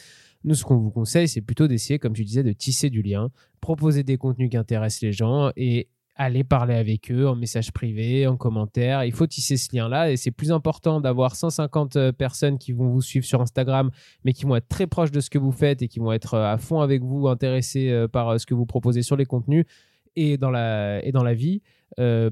nous 0.42 0.54
ce 0.54 0.64
qu'on 0.64 0.78
vous 0.78 0.90
conseille 0.90 1.28
c'est 1.28 1.40
plutôt 1.42 1.68
d'essayer 1.68 1.98
comme 1.98 2.14
tu 2.14 2.24
disais 2.24 2.42
de 2.42 2.52
tisser 2.52 2.90
du 2.90 3.02
lien, 3.02 3.30
proposer 3.60 4.02
des 4.02 4.16
contenus 4.16 4.50
qui 4.50 4.56
intéressent 4.56 5.02
les 5.02 5.12
gens 5.12 5.50
et 5.56 5.88
aller 6.16 6.44
parler 6.44 6.74
avec 6.74 7.10
eux 7.10 7.26
en 7.26 7.34
message 7.34 7.72
privé, 7.72 8.26
en 8.26 8.36
commentaire. 8.36 9.04
Il 9.04 9.12
faut 9.12 9.26
tisser 9.26 9.56
ce 9.56 9.74
lien-là 9.74 10.10
et 10.10 10.16
c'est 10.16 10.30
plus 10.30 10.52
important 10.52 11.00
d'avoir 11.00 11.34
150 11.34 11.96
euh, 11.96 12.12
personnes 12.12 12.58
qui 12.58 12.72
vont 12.72 12.88
vous 12.88 13.02
suivre 13.02 13.24
sur 13.24 13.40
Instagram 13.40 13.90
mais 14.24 14.32
qui 14.32 14.44
vont 14.44 14.56
être 14.56 14.68
très 14.68 14.86
proches 14.86 15.10
de 15.10 15.20
ce 15.20 15.30
que 15.30 15.38
vous 15.38 15.52
faites 15.52 15.82
et 15.82 15.88
qui 15.88 15.98
vont 15.98 16.12
être 16.12 16.34
euh, 16.34 16.52
à 16.52 16.58
fond 16.58 16.80
avec 16.80 17.02
vous, 17.02 17.26
intéressés 17.26 17.90
euh, 17.90 18.06
par 18.06 18.38
ce 18.38 18.46
que 18.46 18.54
vous 18.54 18.66
proposez 18.66 19.02
sur 19.02 19.16
les 19.16 19.24
contenus 19.24 19.64
et 20.16 20.36
dans 20.36 20.50
la, 20.50 21.04
et 21.04 21.10
dans 21.10 21.24
la 21.24 21.34
vie, 21.34 21.60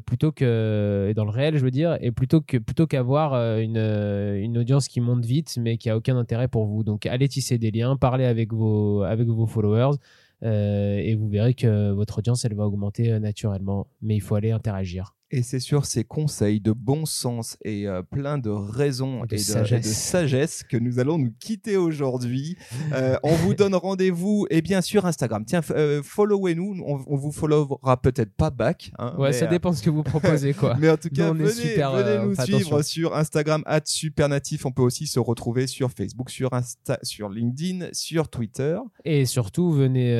plutôt 0.06 0.30
que 0.30 1.08
et 1.10 1.14
dans 1.14 1.24
le 1.24 1.30
réel, 1.30 1.56
je 1.56 1.64
veux 1.64 1.72
dire, 1.72 1.98
et 2.00 2.12
plutôt 2.12 2.40
que 2.40 2.58
plutôt 2.58 2.86
qu'avoir 2.86 3.34
une, 3.58 3.76
une 3.76 4.56
audience 4.56 4.86
qui 4.86 5.00
monte 5.00 5.24
vite 5.24 5.56
mais 5.60 5.78
qui 5.78 5.90
a 5.90 5.96
aucun 5.96 6.16
intérêt 6.16 6.46
pour 6.46 6.66
vous. 6.66 6.84
Donc 6.84 7.06
allez 7.06 7.28
tisser 7.28 7.58
des 7.58 7.72
liens, 7.72 7.96
parlez 7.96 8.24
avec 8.24 8.52
vos 8.52 9.02
avec 9.02 9.26
vos 9.26 9.46
followers. 9.46 9.96
Euh, 10.42 10.96
et 10.96 11.14
vous 11.14 11.28
verrez 11.28 11.54
que 11.54 11.90
votre 11.92 12.18
audience 12.18 12.44
elle 12.44 12.54
va 12.54 12.66
augmenter 12.66 13.12
euh, 13.12 13.18
naturellement. 13.18 13.88
Mais 14.00 14.16
il 14.16 14.20
faut 14.20 14.34
aller 14.34 14.50
interagir 14.50 15.14
Et 15.34 15.42
c'est 15.42 15.60
sur 15.60 15.86
ces 15.86 16.04
conseils 16.04 16.60
de 16.60 16.72
bon 16.72 17.06
sens 17.06 17.56
et 17.64 17.88
euh, 17.88 18.02
plein 18.02 18.36
de 18.36 18.50
raisons 18.50 19.20
De 19.24 19.34
et, 19.34 19.38
de, 19.38 19.42
sagesse. 19.42 19.86
et 19.86 19.88
de 19.88 19.94
sagesse 19.94 20.62
que 20.62 20.76
nous 20.76 20.98
allons 20.98 21.16
nous 21.18 21.32
quitter 21.40 21.76
aujourd'hui. 21.76 22.56
Euh, 22.92 23.16
on 23.22 23.32
vous 23.36 23.54
donne 23.54 23.74
rendez-vous 23.74 24.46
et 24.50 24.60
bien 24.60 24.82
sûr 24.82 25.06
Instagram. 25.06 25.44
Tiens, 25.46 25.62
euh, 25.70 26.02
followez-nous. 26.02 26.82
On, 26.84 27.00
on 27.06 27.16
vous 27.16 27.32
followera 27.32 27.96
peut-être 28.02 28.34
pas 28.34 28.50
back. 28.50 28.92
hein, 28.98 29.14
ouais 29.18 29.32
ça 29.32 29.46
euh, 29.46 29.48
dépend 29.48 29.70
de 29.70 29.76
ce 29.76 29.82
que 29.82 29.88
vous 29.88 30.02
proposez 30.02 30.52
quoi 30.52 30.74
Mais 30.78 30.90
en 30.90 30.98
tout 30.98 31.08
cas, 31.08 31.32
venez, 31.32 31.48
super, 31.50 31.92
venez 31.92 32.18
nous 32.26 32.34
suivre 32.34 32.58
attention. 32.74 32.82
sur 32.82 33.16
Instagram 33.16 33.64
@supernatif. 33.84 34.66
On 34.66 34.72
peut 34.72 34.82
aussi 34.82 35.06
se 35.06 35.18
retrouver 35.18 35.66
sur 35.66 35.90
Facebook, 35.90 36.28
sur 36.28 36.52
Insta, 36.52 36.98
sur 37.02 37.30
LinkedIn, 37.30 37.86
sur 37.92 38.28
Twitter. 38.28 38.78
Et 39.06 39.24
surtout, 39.24 39.70
venez, 39.72 40.12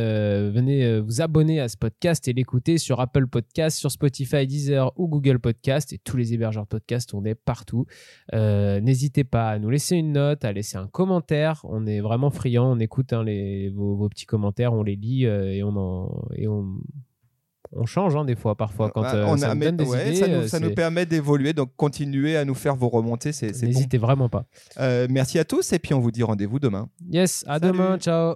venez 0.50 1.00
vous 1.00 1.20
abonner 1.20 1.60
à 1.60 1.68
ce 1.68 1.76
podcast 1.76 2.26
et 2.28 2.32
l'écouter 2.32 2.78
sur 2.78 3.00
Apple 3.00 3.26
Podcast, 3.26 3.76
sur 3.78 3.90
Spotify, 3.90 4.46
Deezer 4.46 4.92
ou 5.02 5.08
Google 5.08 5.38
Podcast 5.38 5.92
et 5.92 5.98
tous 5.98 6.16
les 6.16 6.32
hébergeurs 6.32 6.66
podcast. 6.66 7.12
On 7.14 7.24
est 7.24 7.34
partout. 7.34 7.86
Euh, 8.34 8.80
N'hésitez 8.80 9.24
pas 9.24 9.50
à 9.50 9.58
nous 9.58 9.68
laisser 9.70 9.96
une 9.96 10.12
note, 10.12 10.44
à 10.44 10.52
laisser 10.52 10.76
un 10.78 10.86
commentaire. 10.86 11.60
On 11.64 11.86
est 11.86 12.00
vraiment 12.00 12.30
friand. 12.30 12.70
On 12.72 12.78
écoute 12.78 13.12
hein, 13.12 13.22
les, 13.24 13.68
vos, 13.70 13.96
vos 13.96 14.08
petits 14.08 14.26
commentaires, 14.26 14.72
on 14.72 14.82
les 14.82 14.96
lit 14.96 15.26
euh, 15.26 15.52
et 15.52 15.62
on 15.62 15.76
en, 15.76 16.24
et 16.36 16.46
on, 16.48 16.66
on 17.74 17.86
change 17.86 18.14
hein, 18.16 18.24
des 18.24 18.34
fois, 18.36 18.54
parfois 18.54 18.90
quand 18.90 19.02
Bah, 19.02 19.14
euh, 19.14 19.24
on 19.26 19.36
ça 19.36 19.50
a- 19.50 19.54
nous 19.54 19.60
ouais, 19.90 20.08
idées. 20.08 20.14
ça, 20.16 20.28
nous, 20.28 20.46
ça 20.48 20.60
nous 20.60 20.68
c'est- 20.68 20.74
permet 20.74 21.06
d'évoluer. 21.06 21.52
Donc 21.52 21.70
continuez 21.76 22.36
à 22.36 22.44
nous 22.44 22.54
faire 22.54 22.76
vos 22.76 22.88
remontées. 22.88 23.32
C'est 23.32 23.54
c'est 23.54 23.66
bon. 23.66 23.72
N'hésitez 23.72 23.98
vraiment 23.98 24.28
pas. 24.28 24.44
Merci 25.08 25.38
à 25.38 25.44
tous 25.44 25.72
et 25.72 25.78
puis 25.78 25.94
on 25.94 26.00
vous 26.00 26.10
dit 26.10 26.22
rendez-vous 26.22 26.58
demain. 26.58 26.88
Yes, 27.10 27.44
à 27.46 27.58
Salut. 27.58 27.72
demain. 27.72 27.98
Ciao. 27.98 28.34